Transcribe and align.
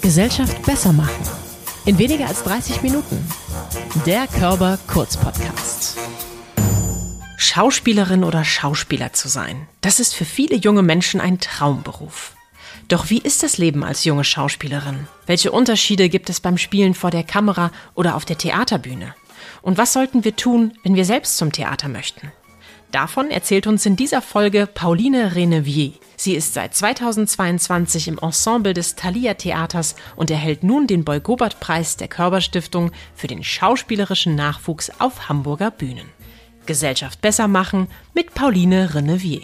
Gesellschaft 0.00 0.62
besser 0.62 0.92
machen. 0.92 1.22
In 1.84 1.98
weniger 1.98 2.26
als 2.26 2.42
30 2.44 2.82
Minuten. 2.82 3.26
Der 4.06 4.26
Körper 4.26 4.78
Kurz 4.86 5.16
Podcast. 5.16 5.96
Schauspielerin 7.36 8.24
oder 8.24 8.44
Schauspieler 8.44 9.12
zu 9.12 9.28
sein, 9.28 9.68
das 9.80 10.00
ist 10.00 10.14
für 10.14 10.24
viele 10.24 10.56
junge 10.56 10.82
Menschen 10.82 11.20
ein 11.20 11.40
Traumberuf. 11.40 12.34
Doch 12.88 13.10
wie 13.10 13.18
ist 13.18 13.42
das 13.42 13.58
Leben 13.58 13.84
als 13.84 14.04
junge 14.04 14.24
Schauspielerin? 14.24 15.06
Welche 15.26 15.52
Unterschiede 15.52 16.08
gibt 16.08 16.30
es 16.30 16.40
beim 16.40 16.58
Spielen 16.58 16.94
vor 16.94 17.10
der 17.10 17.24
Kamera 17.24 17.70
oder 17.94 18.16
auf 18.16 18.24
der 18.24 18.38
Theaterbühne? 18.38 19.14
Und 19.62 19.76
was 19.76 19.92
sollten 19.92 20.24
wir 20.24 20.36
tun, 20.36 20.72
wenn 20.82 20.94
wir 20.94 21.04
selbst 21.04 21.36
zum 21.36 21.52
Theater 21.52 21.88
möchten? 21.88 22.32
Davon 22.90 23.30
erzählt 23.30 23.66
uns 23.66 23.84
in 23.84 23.96
dieser 23.96 24.22
Folge 24.22 24.66
Pauline 24.66 25.34
Renevier. 25.34 25.92
Sie 26.16 26.34
ist 26.34 26.54
seit 26.54 26.74
2022 26.74 28.08
im 28.08 28.18
Ensemble 28.18 28.72
des 28.72 28.96
Thalia 28.96 29.34
Theaters 29.34 29.94
und 30.16 30.30
erhält 30.30 30.64
nun 30.64 30.86
den 30.86 31.04
Boy-Gobert-Preis 31.04 31.96
der 31.96 32.08
Körperstiftung 32.08 32.90
für 33.14 33.26
den 33.26 33.44
schauspielerischen 33.44 34.34
Nachwuchs 34.34 34.90
auf 34.98 35.28
Hamburger 35.28 35.70
Bühnen. 35.70 36.08
Gesellschaft 36.66 37.20
besser 37.20 37.46
machen 37.46 37.88
mit 38.14 38.34
Pauline 38.34 38.94
Renevier. 38.94 39.42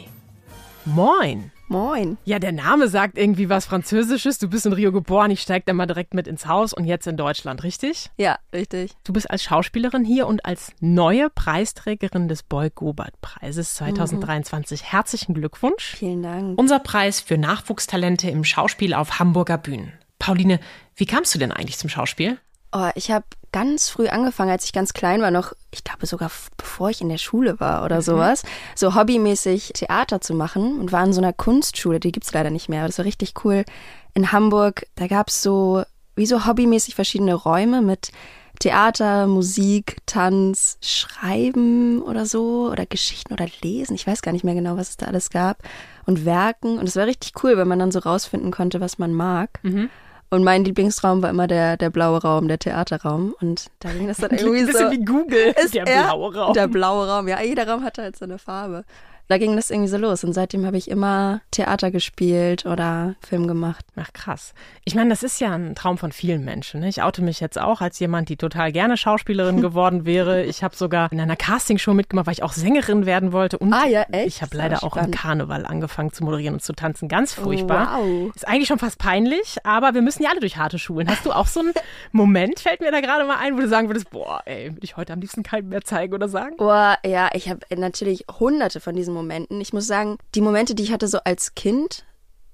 Moin! 0.85 1.54
Moin. 1.75 2.19
Ja, 2.25 2.39
der 2.39 2.53
Name 2.53 2.87
sagt 2.87 3.19
irgendwie 3.19 3.49
was 3.49 3.67
Französisches. 3.67 4.39
Du 4.39 4.49
bist 4.49 4.65
in 4.65 4.73
Rio 4.73 4.93
geboren, 4.93 5.33
ich 5.33 5.43
steig 5.43 5.67
da 5.67 5.73
mal 5.73 5.87
direkt 5.87 6.15
mit 6.15 6.29
ins 6.29 6.47
Haus 6.47 6.73
und 6.73 6.85
jetzt 6.85 7.09
in 7.09 7.17
Deutschland, 7.17 7.65
richtig? 7.65 8.13
Ja, 8.17 8.39
richtig. 8.53 8.93
Du 9.03 9.13
bist 9.13 9.29
als 9.29 9.43
Schauspielerin 9.43 10.05
hier 10.05 10.29
und 10.29 10.45
als 10.45 10.71
neue 10.79 11.31
Preisträgerin 11.31 12.29
des 12.29 12.45
Boy 12.45 12.71
Gobert 12.73 13.21
Preises 13.21 13.75
2023. 13.75 14.83
Mhm. 14.83 14.87
Herzlichen 14.87 15.35
Glückwunsch. 15.35 15.97
Vielen 15.97 16.23
Dank. 16.23 16.57
Unser 16.61 16.79
Preis 16.79 17.19
für 17.19 17.39
Nachwuchstalente 17.39 18.31
im 18.31 18.45
Schauspiel 18.45 18.95
auf 18.95 19.19
Hamburger 19.19 19.59
Bühnen. 19.59 19.95
Pauline, 20.21 20.61
wie 20.95 21.07
kamst 21.07 21.35
du 21.35 21.41
denn 21.41 21.51
eigentlich 21.51 21.79
zum 21.79 21.91
Schauspiel? 21.91 22.39
Oh, 22.71 22.91
ich 22.95 23.11
habe 23.11 23.27
ganz 23.55 23.89
früh 23.89 24.09
angefangen, 24.09 24.51
als 24.51 24.65
ich 24.65 24.73
ganz 24.73 24.95
klein 24.95 25.23
war, 25.23 25.31
noch, 25.31 25.53
ich 25.71 25.85
glaube 25.85 26.07
sogar 26.07 26.29
bevor 26.57 26.91
ich 26.91 27.01
in 27.01 27.09
der 27.09 27.19
Schule 27.19 27.61
war 27.61 27.85
oder 27.85 27.97
mhm. 27.97 28.03
sowas, 28.03 28.43
so 28.75 28.97
hobbymäßig 28.97 29.75
Theater 29.75 30.21
zu 30.21 30.35
machen 30.35 30.81
und 30.81 30.91
war 30.91 31.05
in 31.05 31.13
so 31.13 31.21
einer 31.21 31.33
Kunstschule, 31.33 32.01
die 32.01 32.11
gibt's 32.11 32.33
leider 32.33 32.51
nicht 32.51 32.69
mehr, 32.69 32.81
aber 32.81 32.89
das 32.89 32.99
war 32.99 33.05
richtig 33.05 33.35
cool. 33.45 33.65
In 34.13 34.33
Hamburg, 34.33 34.89
da 34.97 35.07
gab's 35.07 35.41
so, 35.41 35.85
wie 36.17 36.27
so 36.27 36.47
hobbymäßig 36.47 36.97
verschiedene 36.97 37.35
Räume 37.35 37.81
mit 37.81 38.11
Theater, 38.59 39.29
Musik, 39.29 39.99
Tanz, 40.07 40.77
Schreiben 40.81 42.03
oder 42.03 42.27
so 42.27 42.71
oder 42.73 42.87
Geschichten 42.87 43.33
oder 43.33 43.47
Lesen. 43.63 43.95
Ich 43.95 44.07
weiß 44.07 44.21
gar 44.21 44.33
nicht 44.33 44.45
mehr 44.45 44.55
genau, 44.55 44.77
was 44.77 44.91
es 44.91 44.97
da 44.97 45.07
alles 45.07 45.31
gab. 45.31 45.59
Und 46.07 46.25
Werken. 46.25 46.79
Und 46.79 46.89
es 46.89 46.97
war 46.97 47.07
richtig 47.07 47.33
cool, 47.43 47.57
wenn 47.57 47.69
man 47.69 47.79
dann 47.79 47.93
so 47.93 47.99
rausfinden 48.01 48.51
konnte, 48.51 48.81
was 48.81 48.99
man 48.99 49.13
mag. 49.13 49.59
Mhm. 49.63 49.91
Und 50.35 50.45
mein 50.45 50.65
Lieblingsraum 50.65 51.23
war 51.23 51.31
immer 51.31 51.47
der, 51.47 51.77
der 51.77 51.91
blaue 51.91 52.21
Raum, 52.21 52.49
der 52.49 52.59
Theaterraum. 52.59 53.35
Und 53.41 53.67
da 53.81 53.93
ging 53.93 54.07
das 54.09 54.19
dann 54.19 54.31
irgendwie 54.33 54.61
Ein 54.61 54.67
bisschen 54.67 54.87
so. 54.87 54.93
wie 54.93 55.05
Google. 55.05 55.55
Ist 55.63 55.75
der 55.75 55.85
blaue 55.85 56.35
Raum. 56.35 56.53
Der 56.55 56.69
blaue 56.69 57.07
Raum, 57.09 57.29
ja, 57.29 57.41
jeder 57.41 57.69
Raum 57.69 57.85
hatte 57.85 58.03
halt 58.03 58.17
so 58.17 58.25
eine 58.25 58.39
Farbe 58.39 58.85
da 59.29 59.39
ging 59.39 59.57
das 59.57 59.71
irgendwie 59.71 59.89
so 59.89 59.97
los. 59.97 60.25
Und 60.25 60.33
seitdem 60.33 60.67
habe 60.67 60.77
ich 60.77 60.91
immer 60.91 61.41
Theater 61.51 61.91
gespielt 61.91 62.67
oder 62.67 63.15
Film 63.27 63.47
gemacht. 63.47 63.85
Ach 63.97 64.13
krass. 64.13 64.53
Ich 64.85 64.95
meine, 64.95 65.11
das 65.11 65.23
ist 65.23 65.41
ja 65.41 65.53
ein 65.55 65.75
Traum 65.75 65.99
von 65.99 66.13
vielen 66.13 66.45
Menschen. 66.45 66.81
Ne? 66.81 66.89
Ich 66.89 67.03
oute 67.03 67.23
mich 67.23 67.41
jetzt 67.41 67.59
auch 67.59 67.81
als 67.81 67.99
jemand, 67.99 68.29
die 68.29 68.37
total 68.37 68.73
gerne 68.73 68.97
Schauspielerin 68.97 69.61
geworden 69.63 70.05
wäre. 70.05 70.45
Ich 70.45 70.63
habe 70.63 70.77
sogar 70.77 71.11
in 71.11 71.21
einer 71.21 71.37
Castingshow 71.37 71.95
mitgemacht, 71.95 72.27
weil 72.27 72.35
ich 72.35 72.43
auch 72.43 72.53
Sängerin 72.53 73.07
werden 73.07 73.33
wollte. 73.33 73.59
Und 73.59 73.73
ah, 73.73 73.87
ja, 73.87 74.03
echt? 74.13 74.27
ich 74.27 74.43
habe 74.43 74.57
leider 74.57 74.85
auch, 74.85 74.97
im 74.97 75.11
Karneval 75.11 75.67
angefangen 75.67 76.13
zu 76.13 76.25
moderieren 76.25 76.55
und 76.55 76.61
zu 76.61 76.73
tanzen. 76.73 77.09
Ganz 77.09 77.33
furchtbar. 77.33 77.99
Wow. 77.99 78.33
Ist 78.35 78.47
eigentlich 78.47 78.69
schon 78.69 78.79
fast 78.79 78.99
peinlich, 78.99 79.57
aber 79.65 79.95
wir 79.95 80.03
müssen 80.03 80.23
ja 80.23 80.31
alle 80.31 80.41
durch 80.41 80.57
harte 80.57 80.79
Schulen. 80.79 81.09
Hast 81.09 81.25
du 81.25 81.33
auch 81.33 81.47
so 81.47 81.61
einen 81.61 81.73
Moment, 82.13 82.61
fällt 82.61 82.81
mir 82.81 82.93
da 82.93 83.01
gerade 83.01 83.25
mal 83.25 83.39
ein, 83.39 83.57
wo 83.57 83.61
du 83.61 83.69
sagen 83.69 83.89
würdest, 83.89 84.11
boah, 84.11 84.43
ey, 84.45 84.71
würde 84.73 84.85
ich 84.85 84.97
heute 84.97 85.13
am 85.13 85.21
liebsten 85.21 85.43
keinen 85.43 85.71
mehr 85.71 85.83
zeigen 85.83 86.13
oder 86.13 86.29
sagen? 86.29 86.57
Boah, 86.59 86.99
ja, 87.05 87.31
ich 87.33 87.49
habe 87.49 87.61
natürlich 87.77 88.25
hunderte 88.39 88.81
von 88.81 88.95
diesen 88.95 89.14
Momenten. 89.15 89.61
Ich 89.61 89.73
muss 89.73 89.87
sagen, 89.87 90.19
die 90.35 90.41
Momente, 90.41 90.75
die 90.75 90.83
ich 90.83 90.93
hatte 90.93 91.09
so 91.09 91.19
als 91.25 91.55
Kind, 91.55 92.05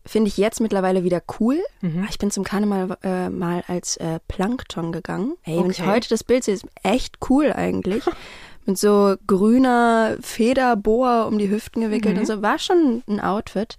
finde 0.06 0.28
ich 0.28 0.36
jetzt 0.36 0.60
mittlerweile 0.60 1.04
wieder 1.04 1.22
cool. 1.38 1.60
Mhm. 1.80 2.06
Ich 2.10 2.18
bin 2.18 2.30
zum 2.30 2.44
Karneval 2.44 2.96
äh, 3.02 3.28
mal 3.28 3.64
als 3.66 3.96
äh, 3.96 4.20
Plankton 4.28 4.92
gegangen. 4.92 5.34
Ey, 5.44 5.54
okay. 5.54 5.64
wenn 5.64 5.70
ich 5.70 5.84
heute 5.84 6.08
das 6.08 6.24
Bild 6.24 6.44
sehe, 6.44 6.54
ist 6.54 6.66
echt 6.82 7.18
cool 7.28 7.52
eigentlich. 7.52 8.04
Mit 8.66 8.78
so 8.78 9.16
grüner 9.26 10.16
Federboa 10.20 11.24
um 11.24 11.38
die 11.38 11.50
Hüften 11.50 11.80
gewickelt 11.80 12.14
mhm. 12.14 12.20
und 12.20 12.26
so. 12.26 12.42
War 12.42 12.58
schon 12.58 13.02
ein 13.08 13.20
Outfit. 13.20 13.78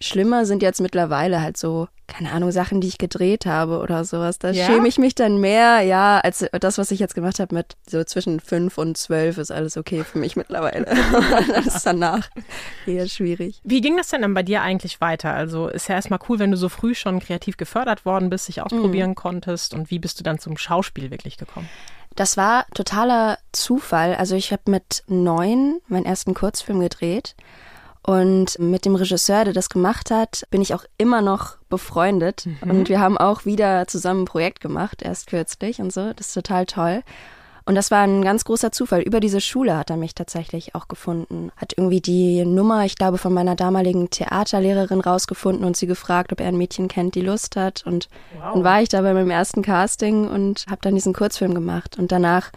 Schlimmer 0.00 0.44
sind 0.44 0.62
jetzt 0.62 0.80
mittlerweile 0.80 1.40
halt 1.40 1.56
so, 1.56 1.88
keine 2.06 2.32
Ahnung, 2.32 2.52
Sachen, 2.52 2.80
die 2.80 2.88
ich 2.88 2.98
gedreht 2.98 3.46
habe 3.46 3.78
oder 3.78 4.04
sowas. 4.04 4.38
Da 4.38 4.50
ja? 4.50 4.66
schäme 4.66 4.86
ich 4.88 4.98
mich 4.98 5.14
dann 5.14 5.40
mehr, 5.40 5.80
ja, 5.80 6.20
als 6.20 6.44
das, 6.52 6.78
was 6.78 6.90
ich 6.90 7.00
jetzt 7.00 7.14
gemacht 7.14 7.40
habe 7.40 7.54
mit 7.54 7.76
so 7.88 8.04
zwischen 8.04 8.40
fünf 8.40 8.78
und 8.78 8.96
zwölf 8.96 9.38
ist 9.38 9.50
alles 9.50 9.76
okay 9.76 10.04
für 10.04 10.18
mich 10.18 10.36
mittlerweile. 10.36 10.84
das 11.54 11.66
ist 11.66 11.86
danach 11.86 12.28
eher 12.86 13.08
schwierig. 13.08 13.60
Wie 13.64 13.80
ging 13.80 13.96
das 13.96 14.08
denn 14.08 14.22
dann 14.22 14.34
bei 14.34 14.42
dir 14.42 14.62
eigentlich 14.62 15.00
weiter? 15.00 15.32
Also 15.32 15.68
ist 15.68 15.88
ja 15.88 15.94
erstmal 15.94 16.18
cool, 16.28 16.38
wenn 16.38 16.50
du 16.50 16.56
so 16.56 16.68
früh 16.68 16.94
schon 16.94 17.20
kreativ 17.20 17.56
gefördert 17.56 18.04
worden 18.04 18.30
bist, 18.30 18.48
dich 18.48 18.60
ausprobieren 18.60 19.10
mhm. 19.10 19.16
konntest 19.16 19.74
und 19.74 19.90
wie 19.90 19.98
bist 19.98 20.20
du 20.20 20.24
dann 20.24 20.38
zum 20.38 20.56
Schauspiel 20.56 21.10
wirklich 21.10 21.36
gekommen? 21.36 21.68
Das 22.16 22.36
war 22.36 22.66
totaler 22.74 23.38
Zufall. 23.52 24.14
Also 24.14 24.36
ich 24.36 24.52
habe 24.52 24.70
mit 24.70 25.02
neun 25.08 25.80
meinen 25.88 26.06
ersten 26.06 26.34
Kurzfilm 26.34 26.80
gedreht 26.80 27.34
und 28.06 28.58
mit 28.58 28.84
dem 28.84 28.96
Regisseur, 28.96 29.44
der 29.44 29.54
das 29.54 29.70
gemacht 29.70 30.10
hat, 30.10 30.44
bin 30.50 30.60
ich 30.60 30.74
auch 30.74 30.84
immer 30.98 31.22
noch 31.22 31.56
befreundet. 31.70 32.44
Mhm. 32.44 32.70
Und 32.70 32.88
wir 32.90 33.00
haben 33.00 33.16
auch 33.16 33.46
wieder 33.46 33.86
zusammen 33.86 34.22
ein 34.22 34.26
Projekt 34.26 34.60
gemacht, 34.60 35.00
erst 35.00 35.28
kürzlich 35.28 35.80
und 35.80 35.90
so. 35.90 36.12
Das 36.12 36.28
ist 36.28 36.34
total 36.34 36.66
toll. 36.66 37.02
Und 37.64 37.76
das 37.76 37.90
war 37.90 38.02
ein 38.02 38.22
ganz 38.22 38.44
großer 38.44 38.72
Zufall. 38.72 39.00
Über 39.00 39.20
diese 39.20 39.40
Schule 39.40 39.78
hat 39.78 39.88
er 39.88 39.96
mich 39.96 40.14
tatsächlich 40.14 40.74
auch 40.74 40.86
gefunden. 40.86 41.50
Hat 41.56 41.72
irgendwie 41.78 42.02
die 42.02 42.44
Nummer, 42.44 42.84
ich 42.84 42.96
glaube, 42.96 43.16
von 43.16 43.32
meiner 43.32 43.56
damaligen 43.56 44.10
Theaterlehrerin 44.10 45.00
rausgefunden 45.00 45.64
und 45.64 45.74
sie 45.74 45.86
gefragt, 45.86 46.30
ob 46.30 46.40
er 46.40 46.48
ein 46.48 46.58
Mädchen 46.58 46.88
kennt, 46.88 47.14
die 47.14 47.22
Lust 47.22 47.56
hat. 47.56 47.86
Und 47.86 48.10
wow. 48.34 48.52
dann 48.52 48.64
war 48.64 48.82
ich 48.82 48.90
da 48.90 49.00
bei 49.00 49.14
meinem 49.14 49.30
ersten 49.30 49.62
Casting 49.62 50.28
und 50.28 50.66
habe 50.68 50.80
dann 50.82 50.94
diesen 50.94 51.14
Kurzfilm 51.14 51.54
gemacht. 51.54 51.98
Und 51.98 52.12
danach 52.12 52.50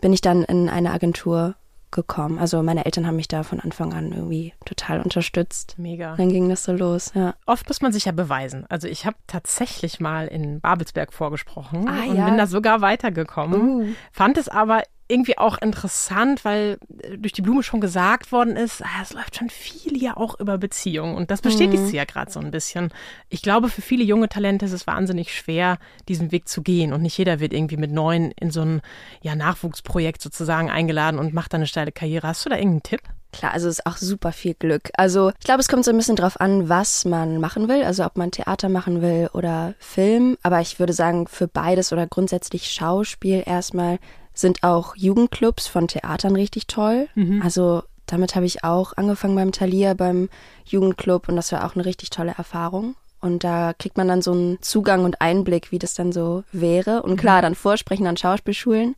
bin 0.00 0.12
ich 0.12 0.22
dann 0.22 0.42
in 0.42 0.68
eine 0.68 0.90
Agentur 0.90 1.54
gekommen. 1.90 2.38
Also 2.38 2.62
meine 2.62 2.84
Eltern 2.84 3.06
haben 3.06 3.16
mich 3.16 3.28
da 3.28 3.42
von 3.42 3.60
Anfang 3.60 3.92
an 3.94 4.12
irgendwie 4.12 4.52
total 4.64 5.00
unterstützt. 5.00 5.74
Mega. 5.78 6.16
Dann 6.16 6.28
ging 6.28 6.48
das 6.48 6.64
so 6.64 6.72
los, 6.72 7.12
ja. 7.14 7.34
Oft 7.46 7.68
muss 7.68 7.80
man 7.80 7.92
sich 7.92 8.04
ja 8.04 8.12
beweisen. 8.12 8.66
Also 8.68 8.88
ich 8.88 9.06
habe 9.06 9.16
tatsächlich 9.26 10.00
mal 10.00 10.28
in 10.28 10.60
Babelsberg 10.60 11.12
vorgesprochen 11.12 11.88
ah, 11.88 12.04
und 12.08 12.16
ja? 12.16 12.26
bin 12.26 12.36
da 12.36 12.46
sogar 12.46 12.80
weitergekommen. 12.80 13.60
Uh. 13.60 13.86
Fand 14.12 14.38
es 14.38 14.48
aber 14.48 14.82
irgendwie 15.08 15.38
auch 15.38 15.58
interessant, 15.58 16.44
weil 16.44 16.78
äh, 17.02 17.16
durch 17.18 17.32
die 17.32 17.42
Blume 17.42 17.62
schon 17.62 17.80
gesagt 17.80 18.30
worden 18.30 18.56
ist, 18.56 18.82
ah, 18.82 19.02
es 19.02 19.12
läuft 19.12 19.36
schon 19.36 19.50
viel 19.50 19.96
hier 19.96 20.18
auch 20.18 20.38
über 20.38 20.58
Beziehungen. 20.58 21.16
Und 21.16 21.30
das 21.30 21.40
bestätigt 21.40 21.82
mhm. 21.82 21.86
sie 21.86 21.96
ja 21.96 22.04
gerade 22.04 22.30
so 22.30 22.40
ein 22.40 22.50
bisschen. 22.50 22.90
Ich 23.30 23.42
glaube, 23.42 23.70
für 23.70 23.82
viele 23.82 24.04
junge 24.04 24.28
Talente 24.28 24.66
ist 24.66 24.72
es 24.72 24.86
wahnsinnig 24.86 25.34
schwer, 25.34 25.78
diesen 26.08 26.30
Weg 26.30 26.48
zu 26.48 26.62
gehen. 26.62 26.92
Und 26.92 27.02
nicht 27.02 27.16
jeder 27.16 27.40
wird 27.40 27.52
irgendwie 27.52 27.78
mit 27.78 27.90
neun 27.90 28.32
in 28.32 28.50
so 28.50 28.60
ein 28.60 28.82
ja, 29.22 29.34
Nachwuchsprojekt 29.34 30.20
sozusagen 30.20 30.70
eingeladen 30.70 31.18
und 31.18 31.32
macht 31.32 31.52
dann 31.52 31.60
eine 31.60 31.66
steile 31.66 31.92
Karriere. 31.92 32.28
Hast 32.28 32.44
du 32.44 32.50
da 32.50 32.56
irgendeinen 32.56 32.82
Tipp? 32.82 33.00
Klar, 33.32 33.52
also 33.52 33.68
es 33.68 33.78
ist 33.78 33.86
auch 33.86 33.98
super 33.98 34.32
viel 34.32 34.54
Glück. 34.54 34.90
Also 34.94 35.30
ich 35.38 35.44
glaube, 35.44 35.60
es 35.60 35.68
kommt 35.68 35.84
so 35.84 35.90
ein 35.90 35.96
bisschen 35.96 36.16
drauf 36.16 36.40
an, 36.40 36.68
was 36.68 37.04
man 37.04 37.38
machen 37.40 37.68
will. 37.68 37.84
Also 37.84 38.04
ob 38.04 38.16
man 38.16 38.30
Theater 38.30 38.68
machen 38.68 39.02
will 39.02 39.28
oder 39.32 39.74
Film. 39.78 40.38
Aber 40.42 40.60
ich 40.60 40.78
würde 40.78 40.92
sagen, 40.92 41.26
für 41.28 41.46
beides 41.46 41.92
oder 41.92 42.06
grundsätzlich 42.06 42.70
Schauspiel 42.70 43.42
erstmal 43.44 43.98
sind 44.38 44.62
auch 44.62 44.94
Jugendclubs 44.96 45.66
von 45.66 45.88
Theatern 45.88 46.36
richtig 46.36 46.66
toll. 46.66 47.08
Mhm. 47.14 47.42
Also 47.42 47.82
damit 48.06 48.36
habe 48.36 48.46
ich 48.46 48.64
auch 48.64 48.96
angefangen 48.96 49.34
beim 49.34 49.52
Thalia, 49.52 49.94
beim 49.94 50.28
Jugendclub 50.64 51.28
und 51.28 51.36
das 51.36 51.52
war 51.52 51.66
auch 51.66 51.74
eine 51.74 51.84
richtig 51.84 52.10
tolle 52.10 52.34
Erfahrung. 52.38 52.94
Und 53.20 53.42
da 53.42 53.72
kriegt 53.76 53.96
man 53.96 54.06
dann 54.06 54.22
so 54.22 54.30
einen 54.30 54.62
Zugang 54.62 55.04
und 55.04 55.20
Einblick, 55.20 55.72
wie 55.72 55.80
das 55.80 55.94
dann 55.94 56.12
so 56.12 56.44
wäre. 56.52 57.02
Und 57.02 57.16
klar, 57.16 57.38
mhm. 57.38 57.42
dann 57.42 57.54
Vorsprechen 57.56 58.06
an 58.06 58.16
Schauspielschulen. 58.16 58.94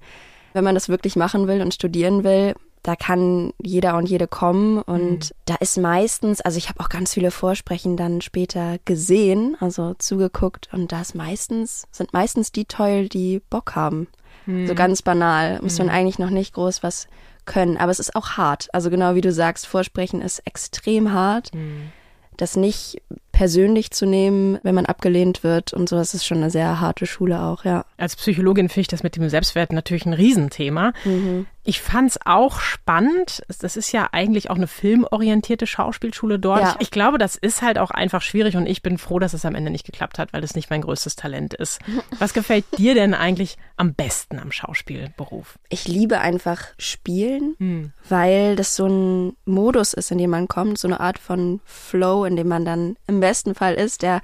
Wenn 0.52 0.64
man 0.64 0.74
das 0.74 0.90
wirklich 0.90 1.16
machen 1.16 1.46
will 1.46 1.62
und 1.62 1.72
studieren 1.72 2.22
will, 2.22 2.54
da 2.82 2.96
kann 2.96 3.52
jeder 3.62 3.96
und 3.96 4.08
jede 4.08 4.26
kommen 4.26 4.80
und 4.82 5.30
mhm. 5.30 5.34
da 5.44 5.54
ist 5.56 5.76
meistens, 5.76 6.40
also 6.40 6.56
ich 6.58 6.68
habe 6.68 6.80
auch 6.80 6.88
ganz 6.88 7.12
viele 7.12 7.30
Vorsprechen 7.30 7.96
dann 7.96 8.20
später 8.20 8.78
gesehen, 8.84 9.56
also 9.60 9.94
zugeguckt 9.98 10.68
und 10.72 10.90
da 10.90 11.02
ist 11.02 11.14
meistens, 11.14 11.86
sind 11.90 12.12
meistens 12.12 12.52
die 12.52 12.64
toll, 12.64 13.08
die 13.08 13.42
Bock 13.50 13.74
haben. 13.74 14.08
Mhm. 14.46 14.66
So 14.66 14.74
ganz 14.74 15.02
banal. 15.02 15.60
Muss 15.62 15.78
man 15.78 15.88
mhm. 15.88 15.94
eigentlich 15.94 16.18
noch 16.18 16.30
nicht 16.30 16.54
groß 16.54 16.82
was 16.82 17.08
können. 17.46 17.76
Aber 17.76 17.90
es 17.90 18.00
ist 18.00 18.14
auch 18.14 18.32
hart. 18.32 18.68
Also 18.72 18.90
genau 18.90 19.14
wie 19.14 19.20
du 19.20 19.32
sagst, 19.32 19.66
Vorsprechen 19.66 20.22
ist 20.22 20.40
extrem 20.46 21.12
hart. 21.12 21.54
Mhm. 21.54 21.92
Das 22.36 22.56
nicht 22.56 23.02
persönlich 23.40 23.90
zu 23.90 24.04
nehmen, 24.04 24.58
wenn 24.64 24.74
man 24.74 24.84
abgelehnt 24.84 25.42
wird 25.42 25.72
und 25.72 25.88
so. 25.88 25.96
Das 25.96 26.12
ist 26.12 26.26
schon 26.26 26.36
eine 26.36 26.50
sehr 26.50 26.78
harte 26.78 27.06
Schule 27.06 27.40
auch, 27.40 27.64
ja. 27.64 27.86
Als 27.96 28.14
Psychologin 28.14 28.68
finde 28.68 28.82
ich 28.82 28.88
das 28.88 29.02
mit 29.02 29.16
dem 29.16 29.30
Selbstwert 29.30 29.72
natürlich 29.72 30.04
ein 30.04 30.12
Riesenthema. 30.12 30.92
Mhm. 31.06 31.46
Ich 31.62 31.80
fand 31.80 32.10
es 32.10 32.18
auch 32.24 32.60
spannend. 32.60 33.42
Das 33.60 33.76
ist 33.76 33.92
ja 33.92 34.08
eigentlich 34.12 34.50
auch 34.50 34.56
eine 34.56 34.66
filmorientierte 34.66 35.66
Schauspielschule 35.66 36.38
dort. 36.38 36.62
Ja. 36.62 36.74
Ich, 36.76 36.86
ich, 36.86 36.90
glaube, 36.90 37.18
das 37.18 37.36
ist 37.36 37.62
halt 37.62 37.78
auch 37.78 37.90
einfach 37.90 38.22
schwierig 38.22 38.56
und 38.56 38.66
ich 38.66 38.82
bin 38.82 38.98
froh, 38.98 39.18
dass 39.18 39.34
es 39.34 39.44
am 39.44 39.54
Ende 39.54 39.70
nicht 39.70 39.84
geklappt 39.84 40.18
hat, 40.18 40.32
weil 40.32 40.42
es 40.42 40.54
nicht 40.54 40.70
mein 40.70 40.80
größtes 40.80 41.16
Talent 41.16 41.54
ist. 41.54 41.80
Was 42.18 42.32
gefällt 42.32 42.64
dir 42.78 42.94
denn 42.94 43.14
eigentlich 43.14 43.56
am 43.76 43.94
besten 43.94 44.38
am 44.38 44.52
Schauspielberuf? 44.52 45.58
Ich 45.68 45.86
liebe 45.86 46.20
einfach 46.20 46.64
Spielen, 46.78 47.54
hm. 47.58 47.92
weil 48.08 48.56
das 48.56 48.74
so 48.74 48.86
ein 48.86 49.36
Modus 49.44 49.92
ist, 49.92 50.10
in 50.10 50.18
dem 50.18 50.30
man 50.30 50.48
kommt, 50.48 50.78
so 50.78 50.88
eine 50.88 51.00
Art 51.00 51.18
von 51.18 51.60
Flow, 51.64 52.24
in 52.24 52.36
dem 52.36 52.48
man 52.48 52.64
dann 52.64 52.96
im 53.06 53.20
besten 53.20 53.29
Fall 53.54 53.74
ist, 53.74 54.02
der 54.02 54.20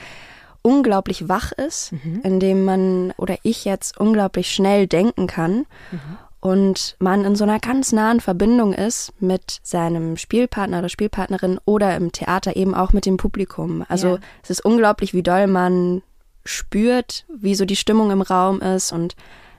unglaublich 0.63 1.29
wach 1.29 1.53
ist, 1.53 1.93
mhm. 1.93 2.21
in 2.25 2.41
dem 2.41 2.65
man 2.65 3.13
oder 3.17 3.37
ich 3.43 3.65
jetzt 3.65 3.99
unglaublich 3.99 4.53
schnell 4.53 4.87
denken 4.87 5.27
kann. 5.27 5.67
Mhm 5.93 6.19
und 6.47 6.95
man 7.01 7.25
in 7.25 7.35
so 7.35 7.43
einer 7.43 7.59
ganz 7.59 7.91
nahen 7.93 8.21
Verbindung 8.21 8.73
ist 8.73 9.13
mit 9.21 9.59
seinem 9.65 10.17
Spielpartner 10.17 10.79
oder 10.79 10.89
Spielpartnerin 10.89 11.59
oder 11.65 11.97
im 11.97 12.13
Theater 12.13 12.55
eben 12.55 12.73
auch 12.73 12.93
mit 12.93 13.05
dem 13.05 13.17
Publikum. 13.17 13.85
Also 13.89 14.09
ja. 14.09 14.19
es 14.45 14.51
ist 14.51 14.65
unglaublich, 14.65 15.13
wie 15.13 15.25
doll 15.25 15.49
man 15.49 16.03
spürt, 16.45 17.25
wie 17.29 17.57
so 17.57 17.65
die 17.65 17.75
Stimmung 17.75 18.13
im 18.13 18.23
Raum 18.23 18.61
ist 18.61 18.93
und 18.93 19.17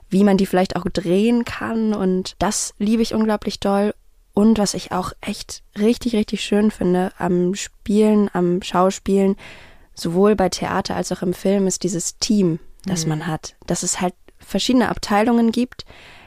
wie 0.08 0.24
man 0.24 0.38
die 0.38 0.46
vielleicht 0.46 0.76
auch 0.76 0.84
drehen 0.84 1.44
kann. 1.44 1.92
Und 1.92 2.36
das 2.38 2.72
liebe 2.78 3.02
ich 3.02 3.12
unglaublich 3.12 3.60
doll. 3.60 3.92
Und 4.38 4.56
was 4.56 4.74
ich 4.74 4.92
auch 4.92 5.10
echt 5.20 5.64
richtig, 5.76 6.14
richtig 6.14 6.42
schön 6.42 6.70
finde 6.70 7.10
am 7.18 7.56
Spielen, 7.56 8.30
am 8.32 8.62
Schauspielen, 8.62 9.34
sowohl 9.94 10.36
bei 10.36 10.48
Theater 10.48 10.94
als 10.94 11.10
auch 11.10 11.22
im 11.22 11.34
Film, 11.34 11.66
ist 11.66 11.82
dieses 11.82 12.18
Team, 12.18 12.60
das 12.86 13.02
mhm. 13.02 13.08
man 13.08 13.26
hat. 13.26 13.56
Dass 13.66 13.82
es 13.82 14.00
halt 14.00 14.14
verschiedene 14.38 14.90
Abteilungen 14.90 15.50
gibt, 15.50 15.86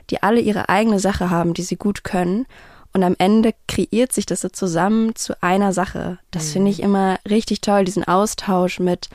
die 0.10 0.22
alle 0.24 0.42
ihre 0.42 0.68
eigene 0.68 1.00
Sache 1.00 1.30
haben, 1.30 1.54
die 1.54 1.62
sie 1.62 1.78
gut 1.78 2.04
können. 2.04 2.48
Und 2.92 3.04
am 3.04 3.16
Ende 3.18 3.54
kreiert 3.70 4.12
sich 4.12 4.26
das 4.26 4.42
so 4.42 4.50
zusammen 4.50 5.16
zu 5.16 5.42
einer 5.42 5.72
Sache. 5.72 6.20
Das 6.32 6.48
mhm. 6.48 6.52
finde 6.52 6.72
ich 6.72 6.82
immer 6.82 7.18
richtig 7.30 7.62
toll, 7.62 7.86
diesen 7.86 8.04
Austausch 8.04 8.82
mit 8.82 9.08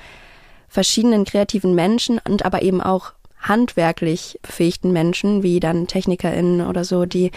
verschiedenen 0.68 1.26
kreativen 1.26 1.74
Menschen 1.74 2.18
und 2.26 2.46
aber 2.46 2.62
eben 2.62 2.80
auch 2.80 3.12
handwerklich 3.40 4.38
befähigten 4.40 4.90
Menschen, 4.90 5.42
wie 5.42 5.60
dann 5.60 5.86
TechnikerInnen 5.86 6.66
oder 6.66 6.82
so, 6.82 7.04
die 7.04 7.30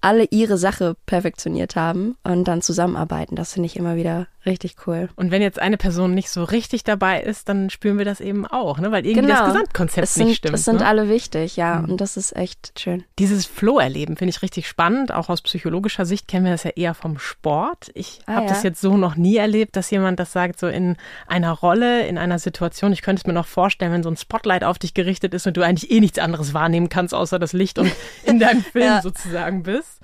alle 0.00 0.26
ihre 0.30 0.58
Sache 0.58 0.96
perfektioniert 1.06 1.76
haben 1.76 2.16
und 2.22 2.44
dann 2.44 2.62
zusammenarbeiten. 2.62 3.36
Das 3.36 3.52
finde 3.52 3.66
ich 3.66 3.76
immer 3.76 3.96
wieder 3.96 4.26
richtig 4.46 4.76
cool. 4.86 5.08
Und 5.16 5.30
wenn 5.30 5.42
jetzt 5.42 5.58
eine 5.58 5.76
Person 5.76 6.14
nicht 6.14 6.30
so 6.30 6.44
richtig 6.44 6.84
dabei 6.84 7.20
ist, 7.20 7.48
dann 7.48 7.70
spüren 7.70 7.98
wir 7.98 8.04
das 8.04 8.20
eben 8.20 8.46
auch, 8.46 8.78
ne? 8.78 8.90
weil 8.90 9.06
irgendwie 9.06 9.28
genau. 9.28 9.40
das 9.40 9.52
Gesamtkonzept 9.52 10.04
es 10.04 10.14
sind, 10.14 10.26
nicht 10.28 10.38
stimmt. 10.38 10.54
Es 10.54 10.64
sind 10.64 10.80
ne? 10.80 10.86
alle 10.86 11.08
wichtig, 11.08 11.56
ja, 11.56 11.76
mhm. 11.76 11.90
und 11.90 12.00
das 12.00 12.16
ist 12.16 12.34
echt 12.36 12.78
schön. 12.78 13.04
Dieses 13.18 13.46
Flow-Erleben 13.46 14.16
finde 14.16 14.30
ich 14.30 14.42
richtig 14.42 14.66
spannend. 14.66 15.12
Auch 15.12 15.28
aus 15.28 15.42
psychologischer 15.42 16.06
Sicht 16.06 16.28
kennen 16.28 16.44
wir 16.44 16.52
das 16.52 16.64
ja 16.64 16.70
eher 16.70 16.94
vom 16.94 17.18
Sport. 17.18 17.90
Ich 17.94 18.20
ah, 18.26 18.34
habe 18.34 18.46
ja. 18.46 18.52
das 18.52 18.62
jetzt 18.62 18.80
so 18.80 18.96
noch 18.96 19.16
nie 19.16 19.36
erlebt, 19.36 19.76
dass 19.76 19.90
jemand 19.90 20.18
das 20.18 20.32
sagt, 20.32 20.58
so 20.58 20.68
in 20.68 20.96
einer 21.26 21.52
Rolle, 21.52 22.06
in 22.06 22.18
einer 22.18 22.38
Situation. 22.38 22.92
Ich 22.92 23.02
könnte 23.02 23.20
es 23.20 23.26
mir 23.26 23.32
noch 23.32 23.46
vorstellen, 23.46 23.92
wenn 23.92 24.02
so 24.02 24.10
ein 24.10 24.16
Spotlight 24.16 24.64
auf 24.64 24.78
dich 24.78 24.94
gerichtet 24.94 25.34
ist 25.34 25.46
und 25.46 25.56
du 25.56 25.62
eigentlich 25.62 25.90
eh 25.90 26.00
nichts 26.00 26.18
anderes 26.18 26.54
wahrnehmen 26.54 26.88
kannst, 26.88 27.14
außer 27.14 27.38
das 27.38 27.52
Licht 27.52 27.78
und 27.78 27.92
in 28.24 28.38
deinem 28.38 28.62
Film 28.62 28.84
ja. 28.84 29.02
sozusagen 29.02 29.62
bist. 29.62 30.00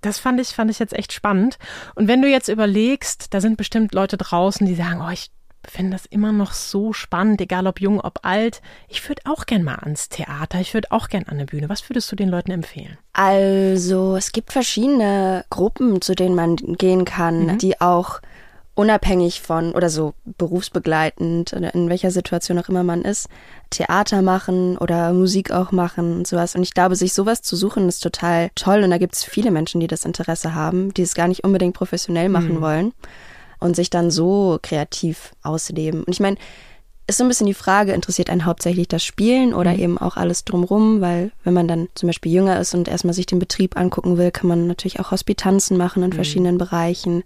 Das 0.00 0.18
fand 0.18 0.40
ich, 0.40 0.48
fand 0.48 0.70
ich 0.70 0.78
jetzt 0.78 0.94
echt 0.94 1.12
spannend. 1.12 1.58
Und 1.94 2.08
wenn 2.08 2.22
du 2.22 2.28
jetzt 2.28 2.48
überlegst, 2.48 3.34
da 3.34 3.40
sind 3.40 3.56
bestimmt 3.56 3.94
Leute 3.94 4.16
draußen, 4.16 4.66
die 4.66 4.74
sagen, 4.74 5.02
oh, 5.06 5.10
ich 5.10 5.30
finde 5.68 5.92
das 5.92 6.06
immer 6.06 6.32
noch 6.32 6.52
so 6.52 6.92
spannend, 6.92 7.40
egal 7.40 7.66
ob 7.66 7.80
jung, 7.80 8.00
ob 8.00 8.20
alt. 8.22 8.62
Ich 8.88 9.06
würde 9.08 9.22
auch 9.26 9.46
gern 9.46 9.62
mal 9.62 9.76
ans 9.76 10.08
Theater, 10.08 10.60
ich 10.60 10.74
würde 10.74 10.90
auch 10.90 11.08
gern 11.08 11.24
an 11.24 11.34
eine 11.34 11.46
Bühne. 11.46 11.68
Was 11.68 11.88
würdest 11.88 12.10
du 12.10 12.16
den 12.16 12.28
Leuten 12.28 12.50
empfehlen? 12.50 12.98
Also, 13.12 14.16
es 14.16 14.32
gibt 14.32 14.52
verschiedene 14.52 15.44
Gruppen, 15.50 16.00
zu 16.00 16.14
denen 16.14 16.34
man 16.34 16.56
gehen 16.56 17.04
kann, 17.04 17.46
mhm. 17.46 17.58
die 17.58 17.80
auch 17.80 18.20
unabhängig 18.74 19.40
von 19.40 19.72
oder 19.72 19.90
so 19.90 20.14
berufsbegleitend 20.24 21.52
oder 21.52 21.74
in 21.74 21.88
welcher 21.88 22.10
Situation 22.10 22.58
auch 22.58 22.68
immer 22.68 22.82
man 22.82 23.02
ist, 23.02 23.28
Theater 23.70 24.22
machen 24.22 24.78
oder 24.78 25.12
Musik 25.12 25.50
auch 25.50 25.72
machen 25.72 26.16
und 26.18 26.26
sowas. 26.26 26.54
Und 26.54 26.62
ich 26.62 26.72
glaube, 26.72 26.96
sich 26.96 27.12
sowas 27.12 27.42
zu 27.42 27.56
suchen, 27.56 27.88
ist 27.88 28.00
total 28.00 28.50
toll. 28.54 28.82
Und 28.82 28.90
da 28.90 28.98
gibt 28.98 29.14
es 29.14 29.24
viele 29.24 29.50
Menschen, 29.50 29.80
die 29.80 29.86
das 29.86 30.04
Interesse 30.04 30.54
haben, 30.54 30.94
die 30.94 31.02
es 31.02 31.14
gar 31.14 31.28
nicht 31.28 31.44
unbedingt 31.44 31.74
professionell 31.74 32.28
machen 32.28 32.56
mhm. 32.56 32.60
wollen 32.60 32.92
und 33.58 33.76
sich 33.76 33.90
dann 33.90 34.10
so 34.10 34.58
kreativ 34.62 35.32
ausleben. 35.42 36.02
Und 36.04 36.12
ich 36.12 36.20
meine, 36.20 36.36
ist 37.06 37.18
so 37.18 37.24
ein 37.24 37.28
bisschen 37.28 37.48
die 37.48 37.54
Frage, 37.54 37.92
interessiert 37.92 38.30
einen 38.30 38.46
hauptsächlich 38.46 38.88
das 38.88 39.04
Spielen 39.04 39.52
oder 39.52 39.72
mhm. 39.72 39.78
eben 39.80 39.98
auch 39.98 40.16
alles 40.16 40.44
drumrum, 40.44 41.00
weil 41.00 41.32
wenn 41.44 41.54
man 41.54 41.68
dann 41.68 41.88
zum 41.94 42.08
Beispiel 42.08 42.32
jünger 42.32 42.58
ist 42.58 42.74
und 42.74 42.88
erstmal 42.88 43.14
sich 43.14 43.26
den 43.26 43.40
Betrieb 43.40 43.76
angucken 43.76 44.16
will, 44.16 44.30
kann 44.30 44.48
man 44.48 44.66
natürlich 44.66 45.00
auch 45.00 45.10
Hospitanzen 45.10 45.76
machen 45.76 46.02
in 46.02 46.10
mhm. 46.10 46.14
verschiedenen 46.14 46.56
Bereichen. 46.56 47.24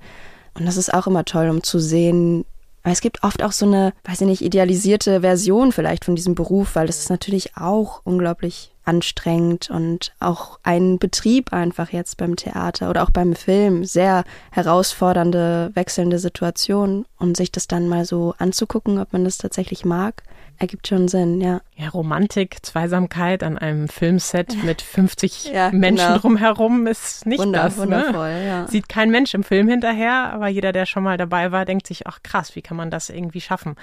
Und 0.58 0.66
das 0.66 0.76
ist 0.76 0.92
auch 0.92 1.06
immer 1.06 1.24
toll, 1.24 1.48
um 1.48 1.62
zu 1.62 1.78
sehen, 1.78 2.44
weil 2.82 2.92
es 2.92 3.00
gibt 3.00 3.24
oft 3.24 3.42
auch 3.42 3.52
so 3.52 3.66
eine, 3.66 3.92
weiß 4.04 4.20
ich 4.20 4.26
nicht, 4.26 4.42
idealisierte 4.42 5.22
Version 5.22 5.72
vielleicht 5.72 6.04
von 6.04 6.16
diesem 6.16 6.34
Beruf, 6.34 6.74
weil 6.74 6.86
das 6.86 6.98
ist 6.98 7.10
natürlich 7.10 7.56
auch 7.56 8.02
unglaublich 8.04 8.72
anstrengend 8.84 9.70
und 9.70 10.12
auch 10.20 10.58
ein 10.62 10.98
Betrieb 10.98 11.54
einfach 11.54 11.90
jetzt 11.90 12.18
beim 12.18 12.36
Theater 12.36 12.90
oder 12.90 13.02
auch 13.02 13.10
beim 13.10 13.34
Film 13.34 13.84
sehr 13.84 14.24
herausfordernde, 14.52 15.70
wechselnde 15.74 16.18
Situation. 16.18 17.06
Und 17.18 17.38
sich 17.38 17.50
das 17.50 17.66
dann 17.66 17.88
mal 17.88 18.04
so 18.04 18.34
anzugucken, 18.36 18.98
ob 18.98 19.14
man 19.14 19.24
das 19.24 19.38
tatsächlich 19.38 19.86
mag, 19.86 20.22
ergibt 20.58 20.88
schon 20.88 21.08
Sinn, 21.08 21.40
ja. 21.40 21.60
Ja, 21.76 21.88
Romantik, 21.88 22.64
Zweisamkeit 22.64 23.42
an 23.42 23.58
einem 23.58 23.88
Filmset 23.88 24.62
mit 24.64 24.82
50 24.82 25.44
ja, 25.52 25.70
Menschen 25.70 26.06
genau. 26.06 26.18
drumherum 26.18 26.86
ist 26.86 27.26
nicht 27.26 27.40
Wunder, 27.40 27.64
das. 27.64 27.76
Ne? 27.76 27.82
Wundervoll, 27.82 28.42
ja. 28.46 28.66
Sieht 28.68 28.88
kein 28.88 29.10
Mensch 29.10 29.34
im 29.34 29.42
Film 29.42 29.68
hinterher, 29.68 30.32
aber 30.32 30.48
jeder, 30.48 30.72
der 30.72 30.86
schon 30.86 31.02
mal 31.02 31.16
dabei 31.16 31.52
war, 31.52 31.64
denkt 31.64 31.86
sich, 31.86 32.06
ach 32.06 32.22
krass, 32.22 32.54
wie 32.56 32.62
kann 32.62 32.76
man 32.76 32.90
das 32.90 33.10
irgendwie 33.10 33.40
schaffen? 33.40 33.74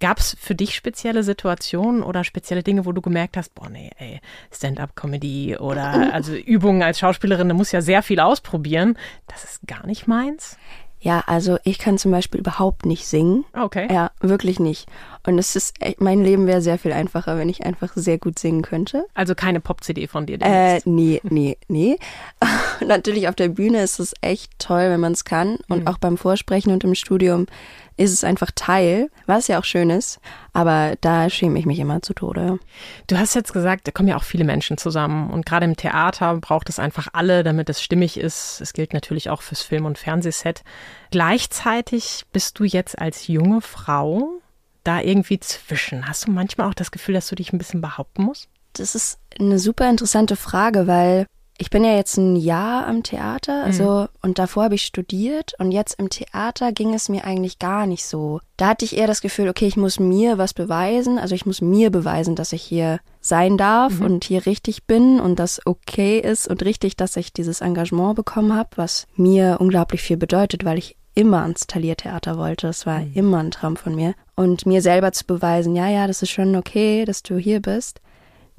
Gab 0.00 0.18
es 0.18 0.36
für 0.40 0.54
dich 0.54 0.74
spezielle 0.74 1.22
Situationen 1.22 2.02
oder 2.02 2.24
spezielle 2.24 2.62
Dinge, 2.62 2.86
wo 2.86 2.92
du 2.92 3.00
gemerkt 3.00 3.36
hast, 3.36 3.54
boah, 3.54 3.68
nee, 3.68 3.90
ey, 3.98 4.20
Stand-up-Comedy 4.50 5.56
oder 5.58 5.84
also 6.12 6.34
Übungen 6.34 6.82
als 6.82 6.98
Schauspielerin, 6.98 7.48
da 7.48 7.54
muss 7.54 7.72
ja 7.72 7.80
sehr 7.80 8.02
viel 8.02 8.20
ausprobieren. 8.20 8.96
Das 9.26 9.44
ist 9.44 9.66
gar 9.66 9.86
nicht 9.86 10.06
meins. 10.06 10.56
Ja, 11.04 11.22
also 11.26 11.58
ich 11.64 11.78
kann 11.78 11.98
zum 11.98 12.12
Beispiel 12.12 12.40
überhaupt 12.40 12.86
nicht 12.86 13.06
singen. 13.06 13.44
Okay. 13.52 13.88
Ja, 13.92 14.10
wirklich 14.20 14.58
nicht. 14.58 14.88
Und 15.26 15.38
es 15.38 15.54
ist, 15.54 15.74
mein 15.98 16.24
Leben 16.24 16.46
wäre 16.46 16.62
sehr 16.62 16.78
viel 16.78 16.94
einfacher, 16.94 17.36
wenn 17.36 17.50
ich 17.50 17.66
einfach 17.66 17.92
sehr 17.94 18.16
gut 18.16 18.38
singen 18.38 18.62
könnte. 18.62 19.04
Also 19.12 19.34
keine 19.34 19.60
Pop-CD 19.60 20.06
von 20.06 20.24
dir? 20.24 20.38
Äh, 20.40 20.80
nee, 20.86 21.20
nee, 21.22 21.58
nee. 21.68 21.98
Natürlich 22.86 23.28
auf 23.28 23.34
der 23.34 23.48
Bühne 23.48 23.82
ist 23.82 24.00
es 24.00 24.14
echt 24.22 24.58
toll, 24.58 24.88
wenn 24.88 25.00
man 25.00 25.12
es 25.12 25.26
kann. 25.26 25.58
Und 25.68 25.82
mhm. 25.82 25.88
auch 25.88 25.98
beim 25.98 26.16
Vorsprechen 26.16 26.72
und 26.72 26.84
im 26.84 26.94
Studium 26.94 27.48
ist 27.96 28.12
es 28.12 28.24
einfach 28.24 28.50
Teil, 28.54 29.10
was 29.26 29.48
ja 29.48 29.58
auch 29.58 29.64
schön 29.64 29.90
ist. 29.90 30.18
Aber 30.52 30.94
da 31.00 31.30
schäme 31.30 31.58
ich 31.58 31.66
mich 31.66 31.78
immer 31.78 32.02
zu 32.02 32.14
Tode. 32.14 32.58
Du 33.06 33.18
hast 33.18 33.34
jetzt 33.34 33.52
gesagt, 33.52 33.86
da 33.86 33.92
kommen 33.92 34.08
ja 34.08 34.16
auch 34.16 34.24
viele 34.24 34.44
Menschen 34.44 34.78
zusammen. 34.78 35.30
Und 35.30 35.46
gerade 35.46 35.64
im 35.64 35.76
Theater 35.76 36.34
braucht 36.36 36.68
es 36.68 36.78
einfach 36.78 37.08
alle, 37.12 37.44
damit 37.44 37.68
es 37.68 37.82
stimmig 37.82 38.18
ist. 38.18 38.60
Es 38.60 38.72
gilt 38.72 38.92
natürlich 38.92 39.30
auch 39.30 39.42
fürs 39.42 39.62
Film- 39.62 39.86
und 39.86 39.98
Fernsehset. 39.98 40.62
Gleichzeitig 41.10 42.24
bist 42.32 42.58
du 42.58 42.64
jetzt 42.64 42.98
als 42.98 43.28
junge 43.28 43.60
Frau 43.60 44.40
da 44.82 45.00
irgendwie 45.00 45.40
zwischen. 45.40 46.06
Hast 46.06 46.26
du 46.26 46.30
manchmal 46.30 46.68
auch 46.68 46.74
das 46.74 46.90
Gefühl, 46.90 47.14
dass 47.14 47.28
du 47.28 47.34
dich 47.34 47.52
ein 47.52 47.58
bisschen 47.58 47.80
behaupten 47.80 48.24
musst? 48.24 48.48
Das 48.74 48.94
ist 48.94 49.18
eine 49.38 49.58
super 49.58 49.88
interessante 49.88 50.36
Frage, 50.36 50.86
weil 50.86 51.26
ich 51.56 51.70
bin 51.70 51.84
ja 51.84 51.94
jetzt 51.94 52.16
ein 52.16 52.34
Jahr 52.34 52.86
am 52.86 53.04
Theater, 53.04 53.62
also 53.62 53.84
mhm. 53.84 54.08
und 54.22 54.38
davor 54.38 54.64
habe 54.64 54.74
ich 54.74 54.82
studiert 54.82 55.52
und 55.58 55.70
jetzt 55.70 55.98
im 56.00 56.10
Theater 56.10 56.72
ging 56.72 56.94
es 56.94 57.08
mir 57.08 57.24
eigentlich 57.24 57.60
gar 57.60 57.86
nicht 57.86 58.04
so. 58.04 58.40
Da 58.56 58.68
hatte 58.68 58.84
ich 58.84 58.96
eher 58.96 59.06
das 59.06 59.20
Gefühl, 59.20 59.48
okay, 59.48 59.66
ich 59.66 59.76
muss 59.76 60.00
mir 60.00 60.36
was 60.36 60.52
beweisen, 60.52 61.18
also 61.18 61.34
ich 61.34 61.46
muss 61.46 61.60
mir 61.60 61.90
beweisen, 61.90 62.34
dass 62.34 62.52
ich 62.52 62.62
hier 62.62 62.98
sein 63.20 63.56
darf 63.56 64.00
mhm. 64.00 64.06
und 64.06 64.24
hier 64.24 64.46
richtig 64.46 64.84
bin 64.84 65.20
und 65.20 65.38
das 65.38 65.60
okay 65.64 66.18
ist 66.18 66.48
und 66.48 66.64
richtig, 66.64 66.96
dass 66.96 67.16
ich 67.16 67.32
dieses 67.32 67.60
Engagement 67.60 68.16
bekommen 68.16 68.54
habe, 68.56 68.70
was 68.74 69.06
mir 69.14 69.58
unglaublich 69.60 70.02
viel 70.02 70.16
bedeutet, 70.16 70.64
weil 70.64 70.78
ich 70.78 70.96
immer 71.14 71.42
ans 71.42 71.68
Taliertheater 71.68 72.36
wollte. 72.36 72.66
Das 72.66 72.84
war 72.86 72.98
mhm. 72.98 73.12
immer 73.14 73.38
ein 73.38 73.52
Traum 73.52 73.76
von 73.76 73.94
mir. 73.94 74.14
Und 74.34 74.66
mir 74.66 74.82
selber 74.82 75.12
zu 75.12 75.24
beweisen, 75.24 75.76
ja, 75.76 75.88
ja, 75.88 76.08
das 76.08 76.22
ist 76.22 76.30
schon 76.30 76.56
okay, 76.56 77.04
dass 77.04 77.22
du 77.22 77.38
hier 77.38 77.62
bist 77.62 78.00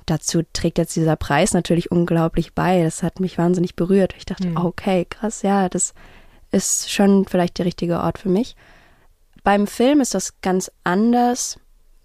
dazu 0.06 0.42
trägt 0.54 0.78
jetzt 0.78 0.96
dieser 0.96 1.16
Preis 1.16 1.54
natürlich 1.54 1.92
unglaublich 1.92 2.54
bei. 2.54 2.84
Das 2.84 3.04
hat 3.04 3.20
mich 3.20 3.38
wahnsinnig 3.38 3.76
berührt. 3.76 4.14
Ich 4.18 4.26
dachte, 4.26 4.50
mhm. 4.50 4.58
okay, 4.58 5.06
krass, 5.10 5.42
ja, 5.42 5.70
das 5.70 5.94
ist 6.52 6.92
schon 6.92 7.26
vielleicht 7.26 7.58
der 7.58 7.66
richtige 7.66 8.00
Ort 8.00 8.20
für 8.20 8.30
mich. 8.30 8.56
Beim 9.44 9.68
Film 9.68 10.02
ist 10.02 10.14
das 10.14 10.42
ganz 10.42 10.72
anders. 10.84 11.60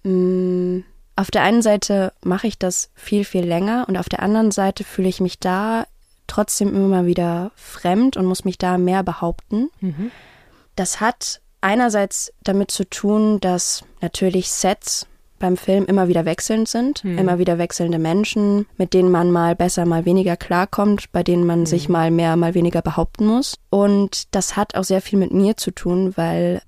Hm, 0.04 0.84
auf 1.16 1.30
der 1.30 1.42
einen 1.42 1.62
Seite 1.62 2.12
mache 2.22 2.46
ich 2.46 2.58
das 2.58 2.90
viel, 2.94 3.24
viel 3.24 3.44
länger 3.44 3.84
und 3.88 3.96
auf 3.96 4.08
der 4.08 4.22
anderen 4.22 4.50
Seite 4.50 4.84
fühle 4.84 5.08
ich 5.08 5.20
mich 5.20 5.38
da 5.38 5.86
trotzdem 6.26 6.74
immer 6.74 7.06
wieder 7.06 7.50
fremd 7.56 8.16
und 8.16 8.26
muss 8.26 8.44
mich 8.44 8.56
da 8.56 8.78
mehr 8.78 9.02
behaupten. 9.02 9.70
Mhm. 9.80 10.10
Das 10.76 11.00
hat 11.00 11.40
einerseits 11.60 12.32
damit 12.42 12.70
zu 12.70 12.88
tun, 12.88 13.40
dass 13.40 13.84
natürlich 14.00 14.50
Sets 14.50 15.06
beim 15.40 15.56
Film 15.56 15.86
immer 15.86 16.06
wieder 16.06 16.24
wechselnd 16.24 16.68
sind, 16.68 17.02
hm. 17.02 17.18
immer 17.18 17.40
wieder 17.40 17.58
wechselnde 17.58 17.98
Menschen, 17.98 18.66
mit 18.76 18.94
denen 18.94 19.10
man 19.10 19.32
mal 19.32 19.56
besser, 19.56 19.86
mal 19.86 20.04
weniger 20.04 20.36
klarkommt, 20.36 21.10
bei 21.10 21.24
denen 21.24 21.44
man 21.44 21.60
hm. 21.60 21.66
sich 21.66 21.88
mal 21.88 22.12
mehr, 22.12 22.36
mal 22.36 22.54
weniger 22.54 22.82
behaupten 22.82 23.26
muss. 23.26 23.56
Und 23.70 24.32
das 24.34 24.54
hat 24.56 24.76
auch 24.76 24.84
sehr 24.84 25.00
viel 25.00 25.18
mit 25.18 25.32
mir 25.32 25.56
zu 25.56 25.72
tun, 25.72 26.16
weil, 26.16 26.62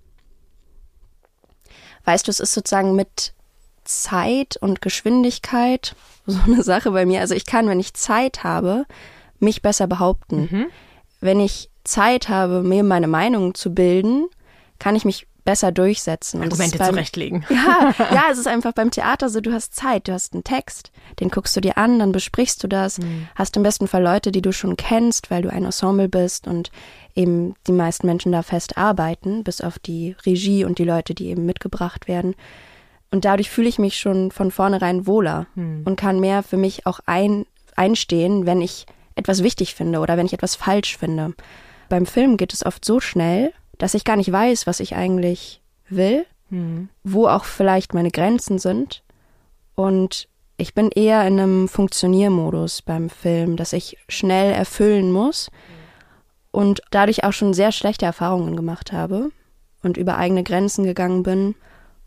weißt 2.04 2.26
du, 2.26 2.30
es 2.30 2.40
ist 2.40 2.52
sozusagen 2.52 2.96
mit 2.96 3.34
Zeit 3.84 4.56
und 4.56 4.82
Geschwindigkeit 4.82 5.94
so 6.26 6.40
eine 6.44 6.64
Sache 6.64 6.90
bei 6.90 7.06
mir. 7.06 7.20
Also 7.20 7.34
ich 7.34 7.46
kann, 7.46 7.68
wenn 7.68 7.80
ich 7.80 7.94
Zeit 7.94 8.42
habe, 8.42 8.86
mich 9.38 9.62
besser 9.62 9.86
behaupten. 9.86 10.48
Mhm. 10.50 10.66
Wenn 11.20 11.38
ich 11.38 11.70
Zeit 11.84 12.28
habe, 12.28 12.62
mir 12.62 12.82
meine 12.82 13.08
Meinung 13.08 13.54
zu 13.54 13.74
bilden, 13.74 14.28
kann 14.78 14.96
ich 14.96 15.04
mich 15.04 15.26
besser 15.44 15.72
durchsetzen. 15.72 16.40
Und 16.40 16.44
Argumente 16.44 16.78
beim, 16.78 16.90
zurechtlegen. 16.90 17.44
Ja, 17.50 17.94
ja, 17.98 18.24
es 18.30 18.38
ist 18.38 18.46
einfach 18.46 18.72
beim 18.72 18.90
Theater 18.90 19.28
so, 19.28 19.40
du 19.40 19.52
hast 19.52 19.74
Zeit, 19.74 20.08
du 20.08 20.12
hast 20.12 20.32
einen 20.32 20.44
Text, 20.44 20.92
den 21.20 21.30
guckst 21.30 21.56
du 21.56 21.60
dir 21.60 21.78
an, 21.78 21.98
dann 21.98 22.12
besprichst 22.12 22.62
du 22.62 22.68
das, 22.68 22.98
mhm. 22.98 23.28
hast 23.34 23.56
im 23.56 23.62
besten 23.62 23.88
Fall 23.88 24.02
Leute, 24.02 24.32
die 24.32 24.42
du 24.42 24.52
schon 24.52 24.76
kennst, 24.76 25.30
weil 25.30 25.42
du 25.42 25.50
ein 25.50 25.64
Ensemble 25.64 26.08
bist 26.08 26.46
und 26.46 26.70
eben 27.14 27.54
die 27.66 27.72
meisten 27.72 28.06
Menschen 28.06 28.32
da 28.32 28.42
fest 28.42 28.78
arbeiten, 28.78 29.44
bis 29.44 29.60
auf 29.60 29.78
die 29.78 30.16
Regie 30.24 30.64
und 30.64 30.78
die 30.78 30.84
Leute, 30.84 31.14
die 31.14 31.28
eben 31.28 31.44
mitgebracht 31.44 32.08
werden. 32.08 32.34
Und 33.10 33.24
dadurch 33.24 33.50
fühle 33.50 33.68
ich 33.68 33.78
mich 33.78 33.98
schon 33.98 34.30
von 34.30 34.50
vornherein 34.50 35.06
wohler 35.06 35.46
mhm. 35.54 35.82
und 35.84 35.96
kann 35.96 36.20
mehr 36.20 36.42
für 36.42 36.56
mich 36.56 36.86
auch 36.86 37.00
ein, 37.06 37.46
einstehen, 37.76 38.46
wenn 38.46 38.60
ich 38.60 38.86
etwas 39.14 39.42
wichtig 39.42 39.74
finde 39.74 40.00
oder 40.00 40.16
wenn 40.16 40.26
ich 40.26 40.32
etwas 40.32 40.54
falsch 40.54 40.96
finde. 40.96 41.34
Beim 41.88 42.06
Film 42.06 42.38
geht 42.38 42.54
es 42.54 42.64
oft 42.64 42.84
so 42.84 43.00
schnell, 43.00 43.52
dass 43.82 43.94
ich 43.94 44.04
gar 44.04 44.14
nicht 44.14 44.30
weiß, 44.30 44.68
was 44.68 44.78
ich 44.78 44.94
eigentlich 44.94 45.60
will, 45.88 46.24
mhm. 46.50 46.88
wo 47.02 47.26
auch 47.26 47.44
vielleicht 47.44 47.94
meine 47.94 48.12
Grenzen 48.12 48.60
sind. 48.60 49.02
Und 49.74 50.28
ich 50.56 50.72
bin 50.72 50.90
eher 50.92 51.26
in 51.26 51.40
einem 51.40 51.66
Funktioniermodus 51.66 52.82
beim 52.82 53.10
Film, 53.10 53.56
dass 53.56 53.72
ich 53.72 53.98
schnell 54.08 54.52
erfüllen 54.52 55.10
muss 55.10 55.50
und 56.52 56.80
dadurch 56.92 57.24
auch 57.24 57.32
schon 57.32 57.54
sehr 57.54 57.72
schlechte 57.72 58.06
Erfahrungen 58.06 58.54
gemacht 58.54 58.92
habe 58.92 59.32
und 59.82 59.96
über 59.96 60.16
eigene 60.16 60.44
Grenzen 60.44 60.84
gegangen 60.84 61.24
bin. 61.24 61.56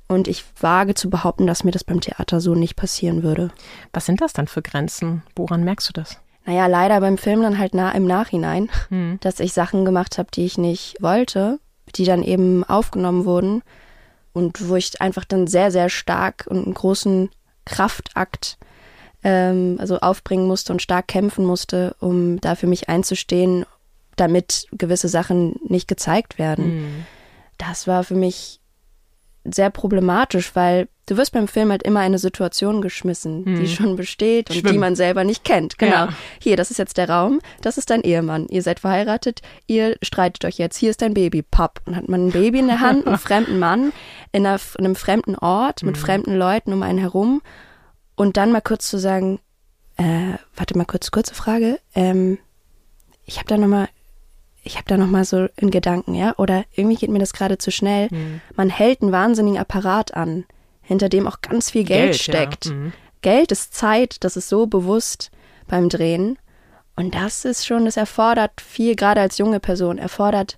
Und 0.08 0.30
ich 0.30 0.46
wage 0.62 0.94
zu 0.94 1.10
behaupten, 1.10 1.46
dass 1.46 1.66
mir 1.66 1.72
das 1.72 1.84
beim 1.84 2.00
Theater 2.00 2.40
so 2.40 2.56
nicht 2.56 2.78
passieren 2.78 3.22
würde. 3.22 3.52
Was 3.92 4.06
sind 4.06 4.22
das 4.22 4.32
dann 4.32 4.48
für 4.48 4.62
Grenzen? 4.62 5.24
Woran 5.36 5.66
merkst 5.66 5.90
du 5.90 5.92
das? 5.92 6.22
Naja, 6.46 6.68
leider 6.68 7.02
beim 7.02 7.18
Film 7.18 7.42
dann 7.42 7.60
halt 7.60 7.74
nah 7.74 7.92
im 7.92 8.06
Nachhinein, 8.06 8.70
hm. 8.88 9.18
dass 9.20 9.42
ich 9.42 9.52
Sachen 9.52 9.84
gemacht 9.84 10.18
habe, 10.18 10.30
die 10.32 10.46
ich 10.46 10.58
nicht 10.58 10.96
wollte, 11.02 11.60
die 11.96 12.06
dann 12.06 12.24
eben 12.24 12.64
aufgenommen 12.64 13.26
wurden 13.26 13.64
und 14.34 14.68
wo 14.68 14.76
ich 14.76 15.02
einfach 15.02 15.26
dann 15.26 15.48
sehr, 15.48 15.72
sehr 15.72 15.90
stark 15.90 16.46
und 16.50 16.66
einen 16.66 16.74
großen 16.74 17.30
Kraftakt 17.66 18.58
ähm, 19.24 19.78
also 19.80 20.00
aufbringen 20.00 20.48
musste 20.48 20.74
und 20.74 20.82
stark 20.82 21.08
kämpfen 21.08 21.46
musste, 21.46 21.96
um 22.00 22.40
da 22.42 22.56
für 22.56 22.68
mich 22.68 22.90
einzustehen, 22.90 23.66
damit 24.16 24.68
gewisse 24.72 25.08
Sachen 25.08 25.56
nicht 25.68 25.88
gezeigt 25.88 26.38
werden. 26.38 26.66
Hm. 26.66 27.06
Das 27.58 27.88
war 27.88 28.04
für 28.04 28.16
mich 28.16 28.60
sehr 29.46 29.70
problematisch, 29.70 30.56
weil 30.56 30.88
du 31.06 31.18
wirst 31.18 31.34
beim 31.34 31.48
Film 31.48 31.70
halt 31.72 31.84
immer 31.84 32.00
eine 32.00 32.18
Situation 32.18 32.82
geschmissen, 32.82 33.46
hm. 33.46 33.60
die 33.60 33.68
schon 33.68 33.96
besteht 33.96 34.50
und 34.50 34.58
Schwimmen. 34.58 34.74
die 34.74 34.80
man 34.80 34.96
selber 34.96 35.24
nicht 35.24 35.44
kennt. 35.44 35.78
Genau. 35.78 36.06
Ja. 36.06 36.10
Hier, 36.40 36.58
das 36.58 36.72
ist 36.72 36.78
jetzt 36.78 36.98
der 36.98 37.10
Raum, 37.10 37.40
das 37.62 37.78
ist 37.78 37.90
dein 37.90 38.02
Ehemann. 38.02 38.48
Ihr 38.48 38.64
seid 38.64 38.80
verheiratet, 38.80 39.42
ihr 39.68 39.98
streitet 40.02 40.46
euch 40.46 40.58
jetzt. 40.58 40.78
Hier 40.78 40.90
ist 40.90 41.02
dein 41.02 41.14
Baby, 41.14 41.44
Papp. 41.44 41.82
Und 41.86 41.96
hat 41.96 42.10
man 42.10 42.28
ein 42.28 42.32
Baby 42.32 42.60
in 42.60 42.68
der 42.68 42.82
Hand, 42.82 43.06
einen 43.06 43.18
fremden 43.20 43.60
Mann 43.60 43.94
in, 44.32 44.46
einer, 44.46 44.60
in 44.78 44.86
einem 44.86 44.96
fremden 44.96 45.36
Ort 45.36 45.84
mit 45.84 45.96
hm. 45.96 46.04
fremden 46.04 46.36
Leuten 46.36 46.74
um 46.74 46.84
einen 46.84 47.00
herum 47.00 47.42
und 48.16 48.38
dann 48.38 48.52
mal 48.52 48.62
kurz 48.62 48.88
zu 48.88 48.98
sagen, 48.98 49.40
äh, 49.98 50.34
warte 50.56 50.78
mal 50.78 50.86
kurz, 50.86 51.12
kurze 51.12 51.36
Frage. 51.36 51.80
Ähm, 51.94 52.38
ich 53.26 53.38
habe 53.38 53.48
da 53.48 53.58
nochmal 53.58 53.90
ich 54.66 54.76
habe 54.76 54.86
da 54.88 54.98
noch 54.98 55.08
mal 55.08 55.24
so 55.24 55.48
in 55.56 55.70
Gedanken, 55.70 56.16
ja, 56.16 56.34
oder 56.38 56.66
irgendwie 56.76 56.98
geht 56.98 57.12
mir 57.12 57.20
das 57.20 57.34
gerade 57.34 57.58
zu 57.58 57.72
schnell. 57.72 58.08
Mhm. 58.12 58.42
Man 58.56 58.70
hält 58.70 59.02
einen 59.02 59.12
wahnsinnigen 59.12 59.60
Apparat 59.60 60.16
an, 60.16 60.46
hinter 60.82 61.08
dem 61.08 61.28
auch 61.28 61.42
ganz 61.42 61.70
viel 61.70 61.84
Geld, 61.84 62.12
Geld 62.12 62.16
steckt. 62.16 62.66
Ja. 62.66 62.74
Mhm. 62.74 62.94
Geld 63.22 63.52
ist 63.52 63.74
Zeit, 63.74 64.18
das 64.24 64.36
ist 64.36 64.50
so 64.50 64.66
bewusst 64.68 65.32
beim 65.68 65.90
Drehen. 65.90 66.38
Und 66.96 67.14
das 67.14 67.46
ist 67.46 67.66
schon, 67.66 67.86
das 67.86 67.98
erfordert 67.98 68.60
viel, 68.60 68.96
gerade 68.96 69.22
als 69.22 69.38
junge 69.38 69.60
Person, 69.60 69.98
erfordert 69.98 70.58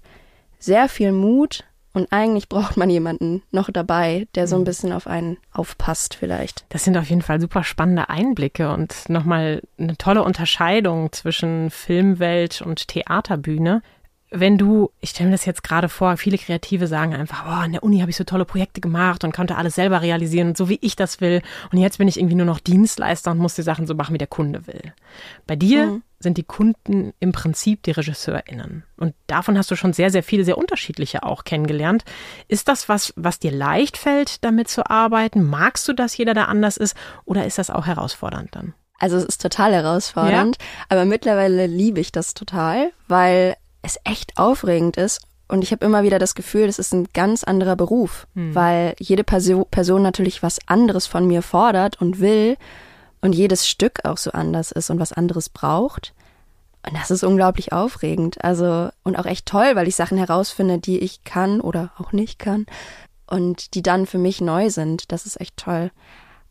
sehr 0.59 0.87
viel 0.87 1.11
Mut. 1.11 1.65
Und 1.93 2.11
eigentlich 2.11 2.47
braucht 2.47 2.77
man 2.77 2.91
jemanden 2.91 3.41
noch 3.51 3.71
dabei, 3.71 4.27
der 4.35 4.47
so 4.47 4.55
ein 4.55 4.61
mhm. 4.61 4.65
bisschen 4.65 4.93
auf 4.93 5.07
einen 5.07 5.37
aufpasst 5.51 6.13
vielleicht. 6.13 6.65
Das 6.69 6.83
sind 6.83 6.95
auf 6.95 7.09
jeden 7.09 7.23
Fall 7.23 7.41
super 7.41 7.63
spannende 7.63 8.09
Einblicke 8.09 8.71
und 8.71 9.09
nochmal 9.09 9.63
eine 9.79 9.97
tolle 9.97 10.23
Unterscheidung 10.23 11.11
zwischen 11.11 11.71
Filmwelt 11.71 12.61
und 12.61 12.87
Theaterbühne 12.87 13.81
wenn 14.29 14.57
du, 14.57 14.91
ich 14.99 15.11
stelle 15.11 15.29
mir 15.29 15.35
das 15.35 15.45
jetzt 15.45 15.63
gerade 15.63 15.87
vor, 15.87 16.17
viele 16.17 16.37
Kreative 16.37 16.87
sagen 16.87 17.15
einfach, 17.15 17.45
oh, 17.47 17.65
in 17.65 17.71
der 17.71 17.83
Uni 17.83 17.99
habe 17.99 18.11
ich 18.11 18.17
so 18.17 18.25
tolle 18.25 18.43
Projekte 18.43 18.81
gemacht 18.81 19.23
und 19.23 19.33
konnte 19.33 19.55
alles 19.55 19.75
selber 19.75 20.01
realisieren 20.01 20.49
und 20.49 20.57
so 20.57 20.67
wie 20.67 20.79
ich 20.81 20.97
das 20.97 21.21
will. 21.21 21.41
Und 21.71 21.79
jetzt 21.79 21.97
bin 21.97 22.09
ich 22.09 22.19
irgendwie 22.19 22.35
nur 22.35 22.45
noch 22.45 22.59
Dienstleister 22.59 23.31
und 23.31 23.37
muss 23.37 23.55
die 23.55 23.61
Sachen 23.61 23.87
so 23.87 23.95
machen, 23.95 24.13
wie 24.13 24.17
der 24.17 24.27
Kunde 24.27 24.67
will. 24.67 24.93
Bei 25.45 25.55
dir 25.55 25.85
mhm. 25.85 26.03
sind 26.19 26.37
die 26.37 26.43
Kunden 26.43 27.13
im 27.21 27.31
Prinzip 27.31 27.83
die 27.83 27.91
RegisseurInnen. 27.91 28.83
Und 28.97 29.15
davon 29.27 29.57
hast 29.57 29.71
du 29.71 29.77
schon 29.77 29.93
sehr, 29.93 30.11
sehr 30.11 30.23
viele, 30.23 30.43
sehr 30.43 30.57
unterschiedliche 30.57 31.23
auch 31.23 31.45
kennengelernt. 31.45 32.03
Ist 32.49 32.67
das 32.67 32.89
was, 32.89 33.13
was 33.15 33.39
dir 33.39 33.51
leicht 33.51 33.95
fällt, 33.95 34.43
damit 34.43 34.67
zu 34.67 34.89
arbeiten? 34.89 35.43
Magst 35.43 35.87
du, 35.87 35.93
dass 35.93 36.17
jeder 36.17 36.33
da 36.33 36.45
anders 36.45 36.75
ist? 36.75 36.97
Oder 37.23 37.45
ist 37.45 37.59
das 37.59 37.69
auch 37.69 37.85
herausfordernd 37.85 38.49
dann? 38.53 38.73
Also 38.99 39.15
es 39.15 39.25
ist 39.25 39.41
total 39.41 39.73
herausfordernd, 39.73 40.57
ja. 40.59 40.65
aber 40.89 41.05
mittlerweile 41.05 41.67
liebe 41.67 41.99
ich 41.99 42.11
das 42.11 42.33
total, 42.33 42.91
weil 43.07 43.55
es 43.87 43.99
echt 44.03 44.37
aufregend 44.37 44.97
ist. 44.97 45.21
Und 45.47 45.63
ich 45.63 45.71
habe 45.71 45.85
immer 45.85 46.03
wieder 46.03 46.19
das 46.19 46.35
Gefühl, 46.35 46.67
das 46.67 46.77
ist 46.77 46.93
ein 46.93 47.07
ganz 47.13 47.43
anderer 47.43 47.75
Beruf, 47.75 48.27
hm. 48.35 48.53
weil 48.53 48.95
jede 48.99 49.23
Perso 49.23 49.65
Person 49.65 50.01
natürlich 50.01 50.43
was 50.43 50.59
anderes 50.67 51.07
von 51.07 51.25
mir 51.25 51.41
fordert 51.41 52.01
und 52.01 52.19
will 52.19 52.57
und 53.21 53.33
jedes 53.33 53.67
Stück 53.67 54.03
auch 54.03 54.17
so 54.17 54.31
anders 54.31 54.71
ist 54.71 54.89
und 54.89 54.99
was 54.99 55.13
anderes 55.13 55.49
braucht. 55.49 56.13
Und 56.85 56.97
das 56.97 57.11
ist 57.11 57.23
unglaublich 57.23 57.73
aufregend. 57.73 58.43
Also, 58.43 58.89
und 59.03 59.17
auch 59.17 59.25
echt 59.25 59.45
toll, 59.45 59.71
weil 59.75 59.87
ich 59.87 59.95
Sachen 59.95 60.17
herausfinde, 60.17 60.79
die 60.79 60.99
ich 60.99 61.23
kann 61.23 61.59
oder 61.59 61.91
auch 61.97 62.11
nicht 62.11 62.39
kann 62.39 62.65
und 63.25 63.73
die 63.73 63.81
dann 63.81 64.05
für 64.05 64.17
mich 64.17 64.41
neu 64.41 64.69
sind. 64.69 65.11
Das 65.11 65.25
ist 65.25 65.39
echt 65.39 65.57
toll. 65.57 65.91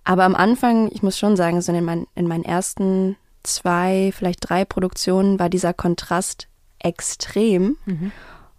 Aber 0.04 0.24
am 0.24 0.34
Anfang, 0.34 0.90
ich 0.92 1.02
muss 1.02 1.18
schon 1.18 1.36
sagen, 1.36 1.60
so 1.60 1.72
in, 1.72 1.84
mein, 1.84 2.06
in 2.14 2.28
meinen 2.28 2.44
ersten 2.44 3.16
zwei, 3.42 4.12
vielleicht 4.14 4.48
drei 4.48 4.64
Produktionen 4.64 5.38
war 5.38 5.48
dieser 5.48 5.72
Kontrast 5.72 6.48
extrem. 6.86 7.76
Mhm. 7.84 8.12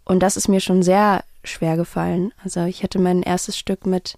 Und 0.04 0.22
das 0.22 0.38
ist 0.38 0.48
mir 0.48 0.60
schon 0.60 0.84
sehr 0.84 1.24
schwer 1.44 1.78
gefallen. 1.78 2.34
Also 2.44 2.66
ich 2.66 2.84
hatte 2.84 3.00
mein 3.00 3.24
erstes 3.24 3.58
Stück 3.58 3.86
mit 3.86 4.18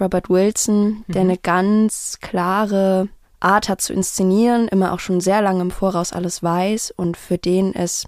Robert 0.00 0.30
Wilson, 0.30 1.04
der 1.08 1.24
mhm. 1.24 1.30
eine 1.30 1.38
ganz 1.38 2.18
klare 2.20 3.08
Art 3.38 3.68
hat 3.68 3.80
zu 3.80 3.92
inszenieren, 3.92 4.68
immer 4.68 4.92
auch 4.92 5.00
schon 5.00 5.20
sehr 5.20 5.42
lange 5.42 5.62
im 5.62 5.70
Voraus 5.70 6.12
alles 6.12 6.42
weiß 6.42 6.92
und 6.96 7.16
für 7.16 7.38
den 7.38 7.72
ist, 7.72 8.06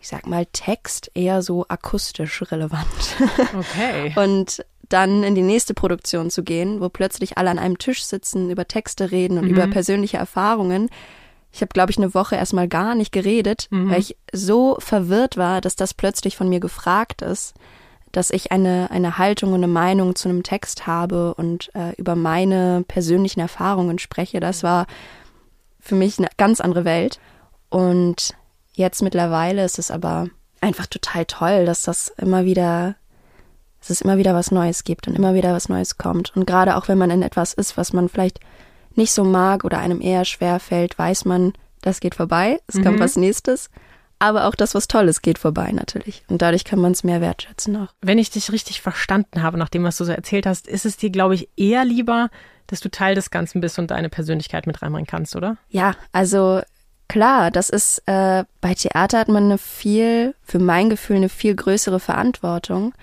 ich 0.00 0.08
sag 0.08 0.26
mal, 0.26 0.46
Text 0.52 1.10
eher 1.14 1.42
so 1.42 1.66
akustisch 1.68 2.42
relevant. 2.50 2.86
Okay. 3.56 4.12
und 4.16 4.64
dann 4.88 5.22
in 5.22 5.34
die 5.34 5.42
nächste 5.42 5.72
Produktion 5.74 6.30
zu 6.30 6.42
gehen, 6.42 6.80
wo 6.80 6.88
plötzlich 6.88 7.38
alle 7.38 7.50
an 7.50 7.58
einem 7.58 7.78
Tisch 7.78 8.04
sitzen, 8.04 8.50
über 8.50 8.68
Texte 8.68 9.10
reden 9.10 9.38
und 9.38 9.44
mhm. 9.44 9.50
über 9.52 9.66
persönliche 9.66 10.18
Erfahrungen, 10.18 10.90
ich 11.52 11.60
habe, 11.60 11.72
glaube 11.72 11.90
ich, 11.90 11.98
eine 11.98 12.14
Woche 12.14 12.36
erstmal 12.36 12.66
gar 12.66 12.94
nicht 12.94 13.12
geredet, 13.12 13.68
mhm. 13.70 13.90
weil 13.90 14.00
ich 14.00 14.16
so 14.32 14.76
verwirrt 14.78 15.36
war, 15.36 15.60
dass 15.60 15.76
das 15.76 15.92
plötzlich 15.92 16.36
von 16.36 16.48
mir 16.48 16.60
gefragt 16.60 17.20
ist, 17.20 17.54
dass 18.10 18.30
ich 18.30 18.52
eine, 18.52 18.90
eine 18.90 19.18
Haltung 19.18 19.50
und 19.50 19.60
eine 19.60 19.68
Meinung 19.68 20.14
zu 20.14 20.28
einem 20.28 20.42
Text 20.42 20.86
habe 20.86 21.34
und 21.34 21.70
äh, 21.74 21.94
über 21.96 22.14
meine 22.14 22.84
persönlichen 22.88 23.40
Erfahrungen 23.40 23.98
spreche. 23.98 24.40
Das 24.40 24.62
war 24.62 24.86
für 25.78 25.94
mich 25.94 26.18
eine 26.18 26.28
ganz 26.36 26.60
andere 26.60 26.84
Welt. 26.84 27.20
Und 27.68 28.34
jetzt 28.72 29.02
mittlerweile 29.02 29.64
ist 29.64 29.78
es 29.78 29.90
aber 29.90 30.28
einfach 30.60 30.86
total 30.86 31.26
toll, 31.26 31.66
dass 31.66 31.82
das 31.82 32.08
immer 32.16 32.44
wieder, 32.44 32.96
dass 33.80 33.90
es 33.90 34.00
immer 34.00 34.16
wieder 34.16 34.34
was 34.34 34.50
Neues 34.50 34.84
gibt 34.84 35.08
und 35.08 35.16
immer 35.16 35.34
wieder 35.34 35.52
was 35.52 35.68
Neues 35.68 35.98
kommt. 35.98 36.34
Und 36.36 36.46
gerade 36.46 36.76
auch 36.76 36.88
wenn 36.88 36.98
man 36.98 37.10
in 37.10 37.22
etwas 37.22 37.52
ist, 37.52 37.76
was 37.76 37.92
man 37.92 38.08
vielleicht 38.08 38.40
nicht 38.96 39.12
so 39.12 39.24
mag 39.24 39.64
oder 39.64 39.78
einem 39.78 40.00
eher 40.00 40.24
schwer 40.24 40.60
fällt, 40.60 40.98
weiß 40.98 41.24
man, 41.24 41.52
das 41.80 42.00
geht 42.00 42.14
vorbei, 42.14 42.60
es 42.66 42.76
mhm. 42.76 42.84
kommt 42.84 43.00
was 43.00 43.16
nächstes. 43.16 43.70
Aber 44.18 44.46
auch 44.46 44.54
das, 44.54 44.76
was 44.76 44.86
Tolles, 44.86 45.20
geht 45.20 45.38
vorbei 45.38 45.72
natürlich. 45.72 46.22
Und 46.28 46.42
dadurch 46.42 46.64
kann 46.64 46.78
man 46.78 46.92
es 46.92 47.02
mehr 47.02 47.20
wertschätzen 47.20 47.76
auch. 47.76 47.88
Wenn 48.02 48.18
ich 48.18 48.30
dich 48.30 48.52
richtig 48.52 48.80
verstanden 48.80 49.42
habe, 49.42 49.58
nach 49.58 49.68
dem, 49.68 49.82
was 49.82 49.96
du 49.96 50.04
so 50.04 50.12
erzählt 50.12 50.46
hast, 50.46 50.68
ist 50.68 50.86
es 50.86 50.96
dir, 50.96 51.10
glaube 51.10 51.34
ich, 51.34 51.48
eher 51.56 51.84
lieber, 51.84 52.30
dass 52.68 52.78
du 52.78 52.88
Teil 52.88 53.16
des 53.16 53.32
Ganzen 53.32 53.60
bist 53.60 53.80
und 53.80 53.90
deine 53.90 54.08
Persönlichkeit 54.08 54.68
mit 54.68 54.80
reinbringen 54.80 55.08
kannst, 55.08 55.34
oder? 55.34 55.56
Ja, 55.70 55.96
also 56.12 56.60
klar, 57.08 57.50
das 57.50 57.68
ist, 57.68 58.00
äh, 58.06 58.44
bei 58.60 58.74
Theater 58.74 59.18
hat 59.18 59.28
man 59.28 59.44
eine 59.46 59.58
viel, 59.58 60.36
für 60.44 60.60
mein 60.60 60.88
Gefühl, 60.88 61.16
eine 61.16 61.28
viel 61.28 61.56
größere 61.56 61.98
Verantwortung. 61.98 62.94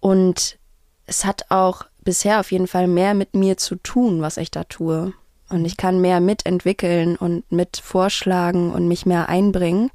Und 0.00 0.58
es 1.06 1.24
hat 1.24 1.50
auch 1.50 1.86
bisher 2.02 2.40
auf 2.40 2.50
jeden 2.50 2.66
Fall 2.66 2.88
mehr 2.88 3.14
mit 3.14 3.34
mir 3.34 3.56
zu 3.56 3.76
tun, 3.76 4.22
was 4.22 4.38
ich 4.38 4.50
da 4.50 4.64
tue. 4.64 5.12
Und 5.54 5.64
ich 5.64 5.76
kann 5.76 6.00
mehr 6.00 6.18
mitentwickeln 6.18 7.14
und 7.14 7.50
mit 7.52 7.76
vorschlagen 7.76 8.72
und 8.72 8.88
mich 8.88 9.06
mehr 9.06 9.28
einbringen. 9.28 9.90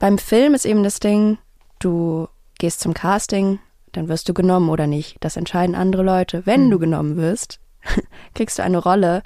Beim 0.00 0.18
Film 0.18 0.54
ist 0.54 0.66
eben 0.66 0.82
das 0.82 0.98
Ding, 0.98 1.38
du 1.78 2.26
gehst 2.58 2.80
zum 2.80 2.92
Casting, 2.92 3.60
dann 3.92 4.08
wirst 4.08 4.28
du 4.28 4.34
genommen 4.34 4.68
oder 4.68 4.88
nicht. 4.88 5.18
Das 5.20 5.36
entscheiden 5.36 5.76
andere 5.76 6.02
Leute. 6.02 6.44
Wenn 6.46 6.66
mhm. 6.66 6.70
du 6.72 6.78
genommen 6.80 7.16
wirst, 7.16 7.60
kriegst 8.34 8.58
du 8.58 8.64
eine 8.64 8.78
Rolle, 8.78 9.22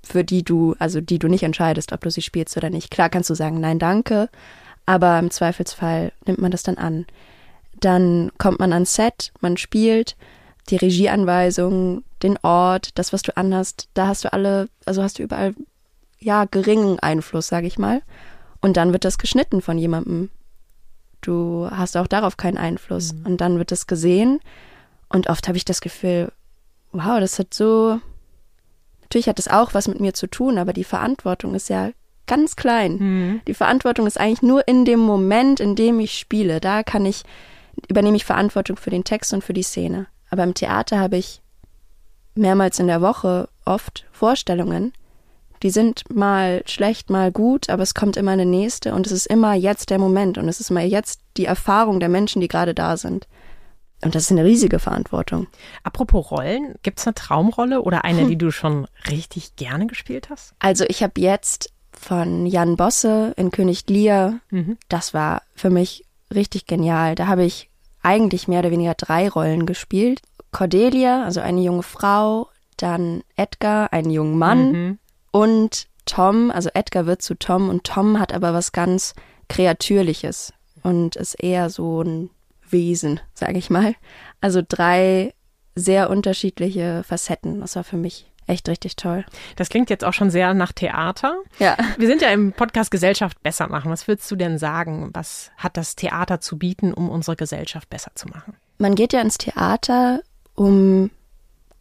für 0.00 0.22
die 0.22 0.44
du, 0.44 0.76
also 0.78 1.00
die 1.00 1.18
du 1.18 1.26
nicht 1.26 1.42
entscheidest, 1.42 1.92
ob 1.92 2.00
du 2.02 2.10
sie 2.10 2.22
spielst 2.22 2.56
oder 2.56 2.70
nicht. 2.70 2.92
Klar 2.92 3.08
kannst 3.08 3.30
du 3.30 3.34
sagen, 3.34 3.58
nein, 3.58 3.80
danke, 3.80 4.28
aber 4.86 5.18
im 5.18 5.32
Zweifelsfall 5.32 6.12
nimmt 6.24 6.40
man 6.40 6.52
das 6.52 6.62
dann 6.62 6.78
an. 6.78 7.04
Dann 7.80 8.30
kommt 8.38 8.60
man 8.60 8.72
ans 8.72 8.94
Set, 8.94 9.32
man 9.40 9.56
spielt, 9.56 10.16
die 10.70 10.76
Regieanweisungen, 10.76 12.04
den 12.22 12.38
Ort, 12.42 12.98
das, 12.98 13.12
was 13.12 13.22
du 13.22 13.36
anhast, 13.36 13.88
da 13.94 14.06
hast 14.08 14.24
du 14.24 14.32
alle, 14.32 14.68
also 14.86 15.02
hast 15.02 15.18
du 15.18 15.22
überall, 15.22 15.54
ja, 16.18 16.46
geringen 16.46 16.98
Einfluss, 16.98 17.48
sag 17.48 17.64
ich 17.64 17.78
mal. 17.78 18.02
Und 18.60 18.78
dann 18.78 18.92
wird 18.92 19.04
das 19.04 19.18
geschnitten 19.18 19.60
von 19.60 19.76
jemandem. 19.76 20.30
Du 21.20 21.68
hast 21.70 21.96
auch 21.96 22.06
darauf 22.06 22.36
keinen 22.36 22.56
Einfluss. 22.56 23.12
Mhm. 23.12 23.26
Und 23.26 23.40
dann 23.40 23.58
wird 23.58 23.70
das 23.70 23.86
gesehen. 23.86 24.40
Und 25.10 25.28
oft 25.28 25.46
habe 25.48 25.58
ich 25.58 25.66
das 25.66 25.82
Gefühl, 25.82 26.32
wow, 26.92 27.20
das 27.20 27.38
hat 27.38 27.52
so, 27.52 28.00
natürlich 29.02 29.28
hat 29.28 29.38
es 29.38 29.48
auch 29.48 29.74
was 29.74 29.86
mit 29.86 30.00
mir 30.00 30.14
zu 30.14 30.26
tun, 30.26 30.56
aber 30.56 30.72
die 30.72 30.84
Verantwortung 30.84 31.54
ist 31.54 31.68
ja 31.68 31.90
ganz 32.26 32.56
klein. 32.56 32.96
Mhm. 32.96 33.40
Die 33.46 33.54
Verantwortung 33.54 34.06
ist 34.06 34.18
eigentlich 34.18 34.42
nur 34.42 34.66
in 34.66 34.86
dem 34.86 35.00
Moment, 35.00 35.60
in 35.60 35.76
dem 35.76 36.00
ich 36.00 36.18
spiele. 36.18 36.60
Da 36.60 36.82
kann 36.82 37.04
ich, 37.04 37.22
übernehme 37.88 38.16
ich 38.16 38.24
Verantwortung 38.24 38.78
für 38.78 38.90
den 38.90 39.04
Text 39.04 39.34
und 39.34 39.44
für 39.44 39.52
die 39.52 39.62
Szene. 39.62 40.06
Aber 40.34 40.42
im 40.42 40.54
Theater 40.54 40.98
habe 40.98 41.16
ich 41.16 41.42
mehrmals 42.34 42.80
in 42.80 42.88
der 42.88 43.00
Woche 43.00 43.48
oft 43.64 44.04
Vorstellungen. 44.10 44.92
Die 45.62 45.70
sind 45.70 46.12
mal 46.12 46.64
schlecht, 46.66 47.08
mal 47.08 47.30
gut, 47.30 47.70
aber 47.70 47.84
es 47.84 47.94
kommt 47.94 48.16
immer 48.16 48.32
eine 48.32 48.44
nächste 48.44 48.94
und 48.94 49.06
es 49.06 49.12
ist 49.12 49.26
immer 49.26 49.54
jetzt 49.54 49.90
der 49.90 50.00
Moment 50.00 50.36
und 50.36 50.48
es 50.48 50.58
ist 50.58 50.72
immer 50.72 50.82
jetzt 50.82 51.20
die 51.36 51.44
Erfahrung 51.44 52.00
der 52.00 52.08
Menschen, 52.08 52.40
die 52.40 52.48
gerade 52.48 52.74
da 52.74 52.96
sind. 52.96 53.28
Und 54.02 54.16
das 54.16 54.24
ist 54.24 54.32
eine 54.32 54.44
riesige 54.44 54.80
Verantwortung. 54.80 55.46
Apropos 55.84 56.32
Rollen, 56.32 56.74
gibt 56.82 56.98
es 56.98 57.06
eine 57.06 57.14
Traumrolle 57.14 57.82
oder 57.82 58.04
eine, 58.04 58.26
die 58.28 58.36
du 58.36 58.50
schon 58.50 58.88
richtig 59.08 59.54
gerne 59.54 59.86
gespielt 59.86 60.30
hast? 60.30 60.56
Also 60.58 60.84
ich 60.88 61.04
habe 61.04 61.20
jetzt 61.20 61.72
von 61.92 62.44
Jan 62.44 62.76
Bosse 62.76 63.34
in 63.36 63.52
König 63.52 63.84
Lear, 63.88 64.40
mhm. 64.50 64.78
das 64.88 65.14
war 65.14 65.42
für 65.54 65.70
mich 65.70 66.04
richtig 66.34 66.66
genial. 66.66 67.14
Da 67.14 67.28
habe 67.28 67.44
ich 67.44 67.70
eigentlich 68.04 68.46
mehr 68.46 68.60
oder 68.60 68.70
weniger 68.70 68.94
drei 68.94 69.28
Rollen 69.28 69.66
gespielt. 69.66 70.20
Cordelia, 70.52 71.24
also 71.24 71.40
eine 71.40 71.62
junge 71.62 71.82
Frau, 71.82 72.48
dann 72.76 73.22
Edgar, 73.36 73.92
einen 73.92 74.10
jungen 74.10 74.38
Mann 74.38 74.72
mhm. 74.72 74.98
und 75.32 75.88
Tom, 76.06 76.50
also 76.50 76.70
Edgar 76.74 77.06
wird 77.06 77.22
zu 77.22 77.34
Tom 77.34 77.68
und 77.68 77.84
Tom 77.84 78.20
hat 78.20 78.32
aber 78.32 78.52
was 78.52 78.72
ganz 78.72 79.14
Kreatürliches 79.48 80.52
und 80.82 81.16
ist 81.16 81.34
eher 81.34 81.70
so 81.70 82.02
ein 82.02 82.30
Wesen, 82.68 83.20
sage 83.32 83.58
ich 83.58 83.70
mal. 83.70 83.94
Also 84.40 84.60
drei 84.66 85.34
sehr 85.74 86.10
unterschiedliche 86.10 87.02
Facetten. 87.04 87.60
Das 87.60 87.76
war 87.76 87.84
für 87.84 87.96
mich 87.96 88.30
echt 88.46 88.68
richtig 88.68 88.96
toll. 88.96 89.24
Das 89.56 89.68
klingt 89.68 89.90
jetzt 89.90 90.04
auch 90.04 90.12
schon 90.12 90.30
sehr 90.30 90.54
nach 90.54 90.72
Theater. 90.72 91.36
Ja. 91.58 91.76
Wir 91.98 92.06
sind 92.06 92.22
ja 92.22 92.28
im 92.28 92.52
Podcast 92.52 92.90
Gesellschaft 92.90 93.42
besser 93.42 93.68
machen. 93.68 93.90
Was 93.90 94.08
würdest 94.08 94.30
du 94.30 94.36
denn 94.36 94.58
sagen? 94.58 95.10
Was 95.12 95.50
hat 95.56 95.76
das 95.76 95.96
Theater 95.96 96.40
zu 96.40 96.58
bieten, 96.58 96.92
um 96.92 97.08
unsere 97.08 97.36
Gesellschaft 97.36 97.88
besser 97.90 98.12
zu 98.14 98.28
machen? 98.28 98.54
Man 98.78 98.94
geht 98.94 99.12
ja 99.12 99.20
ins 99.20 99.38
Theater, 99.38 100.20
um 100.54 101.10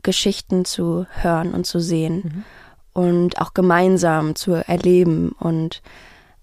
Geschichten 0.03 0.65
zu 0.65 1.07
hören 1.09 1.53
und 1.53 1.65
zu 1.65 1.79
sehen 1.79 2.45
mhm. 2.93 3.01
und 3.01 3.41
auch 3.41 3.53
gemeinsam 3.53 4.35
zu 4.35 4.53
erleben. 4.53 5.33
Und 5.39 5.81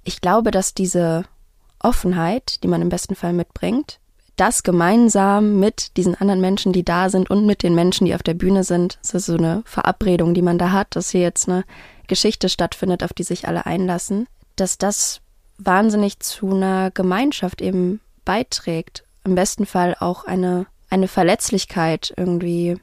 ich 0.02 0.20
glaube, 0.20 0.50
dass 0.50 0.74
diese 0.74 1.24
Offenheit, 1.78 2.62
die 2.62 2.68
man 2.68 2.82
im 2.82 2.88
besten 2.88 3.14
Fall 3.14 3.32
mitbringt, 3.32 3.99
das 4.40 4.62
gemeinsam 4.62 5.60
mit 5.60 5.98
diesen 5.98 6.14
anderen 6.14 6.40
Menschen, 6.40 6.72
die 6.72 6.82
da 6.82 7.10
sind 7.10 7.28
und 7.28 7.44
mit 7.44 7.62
den 7.62 7.74
Menschen, 7.74 8.06
die 8.06 8.14
auf 8.14 8.22
der 8.22 8.32
Bühne 8.32 8.64
sind, 8.64 8.98
das 9.02 9.12
ist 9.12 9.26
so 9.26 9.36
eine 9.36 9.62
Verabredung, 9.66 10.32
die 10.32 10.40
man 10.40 10.56
da 10.56 10.72
hat, 10.72 10.96
dass 10.96 11.10
hier 11.10 11.20
jetzt 11.20 11.46
eine 11.46 11.64
Geschichte 12.06 12.48
stattfindet, 12.48 13.04
auf 13.04 13.12
die 13.12 13.22
sich 13.22 13.46
alle 13.46 13.66
einlassen, 13.66 14.26
dass 14.56 14.78
das 14.78 15.20
wahnsinnig 15.58 16.20
zu 16.20 16.54
einer 16.54 16.90
Gemeinschaft 16.90 17.60
eben 17.60 18.00
beiträgt. 18.24 19.04
Im 19.24 19.34
besten 19.34 19.66
Fall 19.66 19.94
auch 20.00 20.24
eine, 20.24 20.64
eine 20.88 21.06
Verletzlichkeit 21.06 22.14
irgendwie 22.16 22.78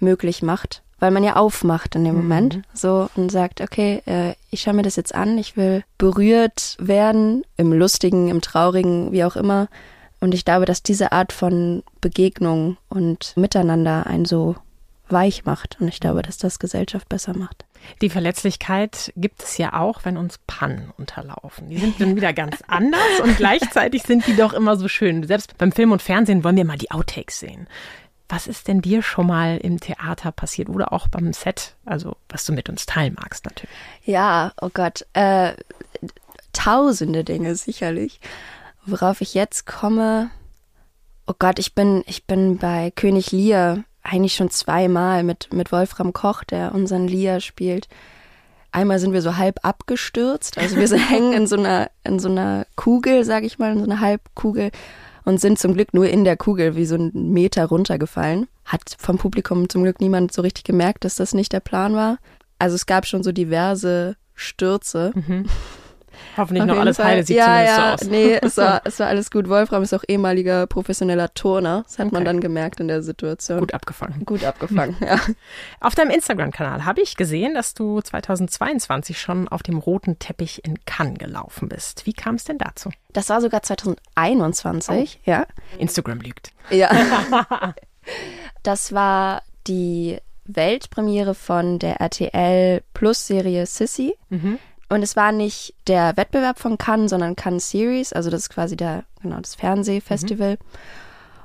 möglich 0.00 0.42
macht, 0.42 0.82
weil 0.98 1.12
man 1.12 1.24
ja 1.24 1.36
aufmacht 1.36 1.94
in 1.94 2.04
dem 2.04 2.16
mhm. 2.16 2.22
Moment 2.22 2.62
so 2.74 3.08
und 3.16 3.32
sagt, 3.32 3.62
okay, 3.62 4.02
äh, 4.04 4.34
ich 4.50 4.60
schaue 4.60 4.74
mir 4.74 4.82
das 4.82 4.96
jetzt 4.96 5.14
an, 5.14 5.38
ich 5.38 5.56
will 5.56 5.82
berührt 5.96 6.76
werden, 6.78 7.42
im 7.56 7.72
lustigen, 7.72 8.28
im 8.28 8.42
traurigen, 8.42 9.12
wie 9.12 9.24
auch 9.24 9.36
immer 9.36 9.68
und 10.20 10.34
ich 10.34 10.44
glaube, 10.44 10.66
dass 10.66 10.82
diese 10.82 11.12
Art 11.12 11.32
von 11.32 11.82
Begegnung 12.00 12.76
und 12.88 13.36
Miteinander 13.36 14.06
einen 14.06 14.26
so 14.26 14.56
weich 15.08 15.44
macht. 15.44 15.78
Und 15.80 15.88
ich 15.88 16.00
glaube, 16.00 16.22
dass 16.22 16.38
das 16.38 16.58
Gesellschaft 16.58 17.08
besser 17.08 17.36
macht. 17.36 17.64
Die 18.02 18.10
Verletzlichkeit 18.10 19.12
gibt 19.16 19.42
es 19.42 19.56
ja 19.56 19.72
auch, 19.72 20.04
wenn 20.04 20.16
uns 20.16 20.38
Pannen 20.46 20.92
unterlaufen. 20.98 21.70
Die 21.70 21.78
sind 21.78 22.00
dann 22.00 22.14
wieder 22.14 22.32
ganz 22.32 22.62
anders 22.66 23.20
und 23.22 23.36
gleichzeitig 23.36 24.02
sind 24.02 24.26
die 24.26 24.36
doch 24.36 24.52
immer 24.52 24.76
so 24.76 24.88
schön. 24.88 25.26
Selbst 25.26 25.56
beim 25.56 25.72
Film 25.72 25.92
und 25.92 26.02
Fernsehen 26.02 26.44
wollen 26.44 26.56
wir 26.56 26.66
mal 26.66 26.78
die 26.78 26.90
Outtakes 26.90 27.40
sehen. 27.40 27.66
Was 28.28 28.46
ist 28.46 28.68
denn 28.68 28.80
dir 28.80 29.02
schon 29.02 29.26
mal 29.26 29.56
im 29.56 29.80
Theater 29.80 30.30
passiert 30.30 30.68
oder 30.68 30.92
auch 30.92 31.08
beim 31.08 31.32
Set? 31.32 31.74
Also, 31.84 32.16
was 32.28 32.44
du 32.44 32.52
mit 32.52 32.68
uns 32.68 32.86
teilen 32.86 33.16
magst, 33.18 33.44
natürlich. 33.44 33.74
Ja, 34.04 34.52
oh 34.60 34.70
Gott. 34.72 35.04
Äh, 35.14 35.54
tausende 36.52 37.24
Dinge 37.24 37.56
sicherlich. 37.56 38.20
Worauf 38.90 39.20
ich 39.20 39.34
jetzt 39.34 39.66
komme, 39.66 40.30
oh 41.26 41.34
Gott, 41.38 41.60
ich 41.60 41.74
bin, 41.74 42.02
ich 42.06 42.26
bin 42.26 42.58
bei 42.58 42.90
König 42.90 43.30
Lear 43.30 43.84
eigentlich 44.02 44.34
schon 44.34 44.50
zweimal 44.50 45.22
mit, 45.22 45.52
mit 45.52 45.70
Wolfram 45.70 46.12
Koch, 46.12 46.42
der 46.42 46.74
unseren 46.74 47.06
Lear 47.06 47.40
spielt. 47.40 47.88
Einmal 48.72 48.98
sind 48.98 49.12
wir 49.12 49.22
so 49.22 49.36
halb 49.36 49.64
abgestürzt, 49.64 50.58
also 50.58 50.76
wir 50.76 50.88
hängen 51.08 51.32
in 51.32 51.46
so 51.46 51.56
einer, 51.56 51.90
in 52.02 52.18
so 52.18 52.28
einer 52.28 52.66
Kugel, 52.74 53.24
sag 53.24 53.44
ich 53.44 53.58
mal, 53.58 53.72
in 53.72 53.78
so 53.78 53.84
einer 53.84 54.00
Halbkugel 54.00 54.70
und 55.24 55.40
sind 55.40 55.58
zum 55.60 55.74
Glück 55.74 55.94
nur 55.94 56.08
in 56.08 56.24
der 56.24 56.36
Kugel 56.36 56.74
wie 56.74 56.86
so 56.86 56.96
ein 56.96 57.12
Meter 57.32 57.66
runtergefallen. 57.66 58.48
Hat 58.64 58.96
vom 58.98 59.18
Publikum 59.18 59.68
zum 59.68 59.84
Glück 59.84 60.00
niemand 60.00 60.32
so 60.32 60.42
richtig 60.42 60.64
gemerkt, 60.64 61.04
dass 61.04 61.14
das 61.14 61.34
nicht 61.34 61.52
der 61.52 61.60
Plan 61.60 61.94
war. 61.94 62.18
Also 62.58 62.74
es 62.74 62.86
gab 62.86 63.06
schon 63.06 63.22
so 63.22 63.30
diverse 63.30 64.16
Stürze. 64.34 65.12
Mhm. 65.14 65.46
Hoffentlich 66.36 66.66
noch 66.66 66.78
alles 66.78 66.96
Fall. 66.96 67.06
heile, 67.06 67.24
sieht 67.24 67.36
ja, 67.36 67.44
zumindest 67.46 67.76
ja, 67.76 67.98
so 67.98 68.04
aus. 68.04 68.10
Nee, 68.10 68.38
es 68.42 68.56
war, 68.56 68.82
es 68.84 68.98
war 68.98 69.06
alles 69.08 69.30
gut. 69.30 69.48
Wolfram 69.48 69.82
ist 69.82 69.92
auch 69.92 70.04
ehemaliger 70.06 70.66
professioneller 70.66 71.32
Turner. 71.34 71.82
Das 71.84 71.98
hat 71.98 72.06
okay. 72.06 72.14
man 72.14 72.24
dann 72.24 72.40
gemerkt 72.40 72.80
in 72.80 72.88
der 72.88 73.02
Situation. 73.02 73.60
Gut 73.60 73.74
abgefangen. 73.74 74.24
Gut 74.24 74.44
abgefangen, 74.44 74.96
ja. 75.04 75.18
Auf 75.80 75.94
deinem 75.94 76.10
Instagram-Kanal 76.10 76.84
habe 76.84 77.00
ich 77.00 77.16
gesehen, 77.16 77.54
dass 77.54 77.74
du 77.74 78.00
2022 78.00 79.20
schon 79.20 79.48
auf 79.48 79.62
dem 79.62 79.78
roten 79.78 80.18
Teppich 80.18 80.64
in 80.64 80.78
Cannes 80.84 81.18
gelaufen 81.18 81.68
bist. 81.68 82.06
Wie 82.06 82.12
kam 82.12 82.36
es 82.36 82.44
denn 82.44 82.58
dazu? 82.58 82.90
Das 83.12 83.28
war 83.28 83.40
sogar 83.40 83.62
2021, 83.62 85.20
oh. 85.26 85.30
ja. 85.30 85.46
Instagram 85.78 86.20
lügt. 86.20 86.52
Ja. 86.70 86.90
das 88.62 88.92
war 88.92 89.42
die 89.66 90.18
Weltpremiere 90.44 91.34
von 91.34 91.78
der 91.78 92.00
RTL 92.00 92.82
Plus 92.94 93.26
Serie 93.26 93.66
Sissy. 93.66 94.16
Mhm. 94.28 94.58
Und 94.90 95.02
es 95.02 95.14
war 95.14 95.30
nicht 95.30 95.74
der 95.86 96.16
Wettbewerb 96.16 96.58
von 96.58 96.76
Cannes, 96.76 97.10
sondern 97.10 97.36
Cannes 97.36 97.70
Series, 97.70 98.12
also 98.12 98.28
das 98.28 98.42
ist 98.42 98.50
quasi 98.50 98.76
der, 98.76 99.04
genau, 99.22 99.38
das 99.40 99.54
Fernsehfestival. 99.54 100.52
Mhm. 100.52 100.58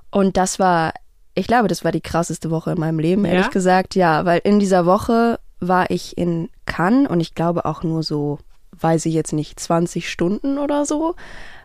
Und 0.10 0.36
das 0.36 0.58
war, 0.60 0.94
ich 1.36 1.46
glaube, 1.46 1.68
das 1.68 1.86
war 1.86 1.92
die 1.92 2.02
krasseste 2.02 2.50
Woche 2.50 2.72
in 2.72 2.80
meinem 2.80 2.98
Leben, 2.98 3.24
ehrlich 3.24 3.46
ja? 3.46 3.52
gesagt. 3.52 3.94
Ja, 3.94 4.26
weil 4.26 4.42
in 4.44 4.60
dieser 4.60 4.88
Woche 4.88 5.40
war 5.60 5.92
ich 5.92 6.18
in 6.18 6.50
Cannes 6.66 7.08
und 7.08 7.20
ich 7.20 7.36
glaube 7.36 7.66
auch 7.66 7.84
nur 7.84 8.02
so, 8.02 8.40
weiß 8.72 9.06
ich 9.06 9.14
jetzt 9.14 9.32
nicht, 9.32 9.60
20 9.60 10.10
Stunden 10.10 10.58
oder 10.58 10.86
so, 10.86 11.16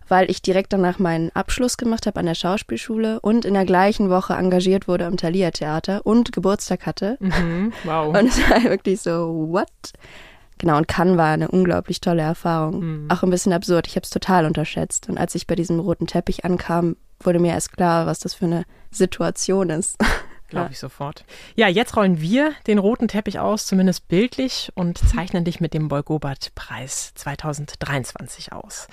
weil 0.07 0.31
ich 0.31 0.43
direkt 0.43 0.75
danach 0.75 0.99
meinen 0.99 1.31
Abschluss 1.35 1.79
gemacht 1.79 2.07
habe 2.07 2.21
an 2.21 2.27
der 2.27 2.35
Schauspielschule 2.35 3.21
und 3.21 3.47
in 3.47 3.55
der 3.55 3.65
gleichen 3.65 4.11
Woche 4.11 4.35
engagiert 4.35 4.87
wurde 4.87 5.07
am 5.07 5.17
Thalia 5.17 5.51
Theater 5.51 6.05
und 6.05 6.33
Geburtstag 6.33 6.85
hatte. 6.85 7.17
Mhm, 7.21 7.73
wow. 7.85 8.09
Und 8.09 8.27
es 8.27 8.51
war 8.51 8.65
wirklich 8.65 9.01
so, 9.01 9.47
what? 9.51 9.69
Genau, 10.61 10.77
und 10.77 10.89
Cannes 10.89 11.17
war 11.17 11.33
eine 11.33 11.49
unglaublich 11.49 12.03
tolle 12.03 12.21
Erfahrung. 12.21 12.81
Mhm. 12.81 13.11
Auch 13.11 13.23
ein 13.23 13.31
bisschen 13.31 13.55
absurd. 13.55 13.87
Ich 13.87 13.97
habe 13.97 14.05
es 14.05 14.11
total 14.11 14.45
unterschätzt. 14.45 15.09
Und 15.09 15.17
als 15.17 15.35
ich 15.35 15.47
bei 15.47 15.55
diesem 15.55 15.81
roten 15.81 16.07
Teppich 16.07 16.45
ankam, 16.45 16.97
wurde 17.19 17.39
mir 17.39 17.53
erst 17.53 17.73
klar, 17.73 18.05
was 18.05 18.19
das 18.19 18.35
für 18.35 18.45
eine 18.45 18.65
Situation 18.91 19.71
ist. 19.71 19.97
Glaube 20.49 20.73
ich 20.73 20.79
sofort. 20.79 21.25
Ja, 21.55 21.69
jetzt 21.69 21.97
rollen 21.97 22.21
wir 22.21 22.53
den 22.67 22.79
roten 22.79 23.09
Teppich 23.09 23.39
aus, 23.39 23.67
zumindest 23.67 24.09
bildlich, 24.09 24.71
und 24.75 24.99
zeichnen 25.09 25.45
dich 25.45 25.61
mit 25.61 25.73
dem 25.73 25.89
Boy-Gobert-Preis 25.89 27.13
2023 27.15 28.53
aus. 28.53 28.87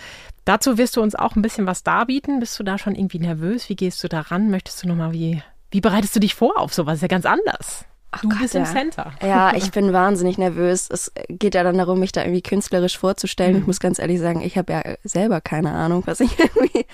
Dazu 0.45 0.77
wirst 0.77 0.95
du 0.95 1.01
uns 1.01 1.15
auch 1.15 1.35
ein 1.35 1.41
bisschen 1.41 1.67
was 1.67 1.83
darbieten. 1.83 2.39
Bist 2.39 2.57
du 2.57 2.63
da 2.63 2.77
schon 2.77 2.95
irgendwie 2.95 3.19
nervös? 3.19 3.67
Wie 3.67 3.75
gehst 3.75 4.01
du 4.05 4.07
daran? 4.07 4.51
Möchtest 4.51 4.83
du 4.83 4.87
nochmal 4.87 5.11
wie 5.11 5.43
Wie 5.69 5.81
bereitest 5.81 6.15
du 6.15 6.21
dich 6.21 6.33
vor 6.33 6.57
auf 6.57 6.73
sowas? 6.73 6.95
Ist 6.95 7.01
ja 7.01 7.09
ganz 7.09 7.25
anders. 7.25 7.83
Ach 8.17 8.21
du 8.21 8.29
Gott, 8.29 8.39
bist 8.41 8.55
im 8.55 8.63
ja. 8.63 8.71
Center. 8.71 9.11
Ja, 9.21 9.53
ich 9.55 9.71
bin 9.71 9.93
wahnsinnig 9.93 10.37
nervös. 10.37 10.89
Es 10.91 11.11
geht 11.29 11.55
ja 11.55 11.63
dann 11.63 11.77
darum, 11.77 11.99
mich 11.99 12.11
da 12.11 12.21
irgendwie 12.21 12.41
künstlerisch 12.41 12.97
vorzustellen. 12.97 13.53
Mhm. 13.53 13.59
Ich 13.61 13.67
muss 13.67 13.79
ganz 13.79 13.99
ehrlich 13.99 14.19
sagen, 14.19 14.41
ich 14.41 14.57
habe 14.57 14.73
ja 14.73 14.81
selber 15.03 15.41
keine 15.41 15.71
Ahnung, 15.71 16.03
was 16.05 16.19
ich 16.19 16.37
irgendwie, 16.39 16.85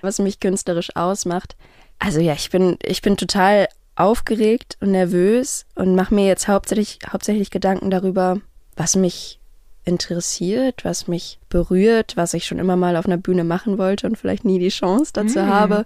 was 0.00 0.18
mich 0.18 0.40
künstlerisch 0.40 0.96
ausmacht. 0.96 1.56
Also 1.98 2.20
ja, 2.20 2.32
ich 2.32 2.50
bin, 2.50 2.76
ich 2.82 3.02
bin 3.02 3.16
total 3.16 3.68
aufgeregt 3.96 4.78
und 4.80 4.92
nervös 4.92 5.66
und 5.74 5.94
mache 5.94 6.14
mir 6.14 6.26
jetzt 6.26 6.48
hauptsächlich, 6.48 6.98
hauptsächlich 7.12 7.50
Gedanken 7.50 7.90
darüber, 7.90 8.38
was 8.76 8.96
mich 8.96 9.38
interessiert, 9.84 10.84
was 10.84 11.08
mich 11.08 11.38
berührt, 11.48 12.16
was 12.16 12.32
ich 12.34 12.46
schon 12.46 12.58
immer 12.58 12.76
mal 12.76 12.96
auf 12.96 13.06
einer 13.06 13.16
Bühne 13.16 13.44
machen 13.44 13.76
wollte 13.78 14.06
und 14.06 14.16
vielleicht 14.16 14.44
nie 14.44 14.58
die 14.58 14.68
Chance 14.68 15.10
dazu 15.12 15.40
Mhm. 15.40 15.46
habe. 15.48 15.84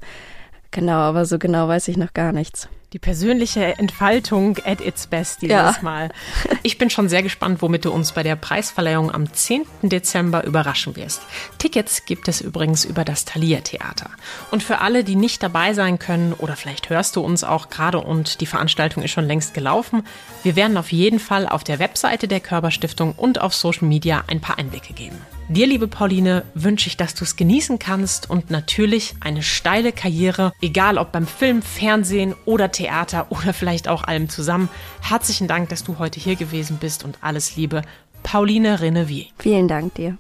Genau, 0.74 0.98
aber 0.98 1.24
so 1.24 1.38
genau 1.38 1.68
weiß 1.68 1.87
ich 1.87 1.96
noch 1.96 2.12
gar 2.14 2.32
nichts. 2.32 2.68
Die 2.92 2.98
persönliche 2.98 3.78
Entfaltung 3.78 4.58
at 4.64 4.80
its 4.80 5.06
best 5.06 5.40
dieses 5.40 5.52
Ja. 5.52 5.76
Mal. 5.82 6.10
Ich 6.64 6.78
bin 6.78 6.90
schon 6.90 7.08
sehr 7.08 7.22
gespannt, 7.22 7.62
womit 7.62 7.84
du 7.84 7.92
uns 7.92 8.10
bei 8.10 8.24
der 8.24 8.34
Preisverleihung 8.34 9.12
am 9.12 9.32
10. 9.32 9.66
Dezember 9.82 10.42
überraschen 10.42 10.96
wirst. 10.96 11.22
Tickets 11.58 12.06
gibt 12.06 12.26
es 12.26 12.40
übrigens 12.40 12.84
über 12.84 13.04
das 13.04 13.24
Thalia 13.24 13.60
Theater. 13.60 14.10
Und 14.50 14.64
für 14.64 14.80
alle, 14.80 15.04
die 15.04 15.14
nicht 15.14 15.44
dabei 15.44 15.74
sein 15.74 16.00
können, 16.00 16.32
oder 16.32 16.56
vielleicht 16.56 16.90
hörst 16.90 17.14
du 17.14 17.20
uns 17.20 17.44
auch 17.44 17.68
gerade 17.68 18.00
und 18.00 18.40
die 18.40 18.46
Veranstaltung 18.46 19.04
ist 19.04 19.12
schon 19.12 19.26
längst 19.26 19.54
gelaufen, 19.54 20.04
wir 20.42 20.56
werden 20.56 20.76
auf 20.76 20.90
jeden 20.90 21.20
Fall 21.20 21.48
auf 21.48 21.62
der 21.62 21.78
Webseite 21.78 22.26
der 22.26 22.40
Körperstiftung 22.40 23.12
und 23.12 23.40
auf 23.40 23.54
Social 23.54 23.87
Media 23.87 24.24
ein 24.26 24.40
paar 24.40 24.58
Einblicke 24.58 24.92
geben. 24.92 25.18
Dir, 25.50 25.66
liebe 25.66 25.88
Pauline, 25.88 26.42
wünsche 26.54 26.88
ich, 26.88 26.96
dass 26.96 27.14
du 27.14 27.22
es 27.22 27.37
genießen 27.37 27.78
kannst 27.78 28.30
und 28.30 28.50
natürlich 28.50 29.14
eine 29.20 29.42
steile 29.42 29.92
Karriere, 29.92 30.54
egal 30.62 30.96
ob 30.96 31.12
beim 31.12 31.26
Film, 31.26 31.61
Fernsehen 31.61 32.35
oder 32.46 32.72
Theater 32.72 33.26
oder 33.28 33.52
vielleicht 33.52 33.87
auch 33.87 34.04
allem 34.04 34.30
zusammen. 34.30 34.70
Herzlichen 35.02 35.46
Dank, 35.46 35.68
dass 35.68 35.85
du 35.85 35.98
heute 35.98 36.18
hier 36.18 36.37
gewesen 36.37 36.78
bist 36.80 37.04
und 37.04 37.18
alles 37.20 37.57
Liebe, 37.57 37.83
Pauline 38.22 38.80
Renevier. 38.80 39.26
Vielen 39.38 39.68
Dank 39.68 39.94
dir. 39.94 40.16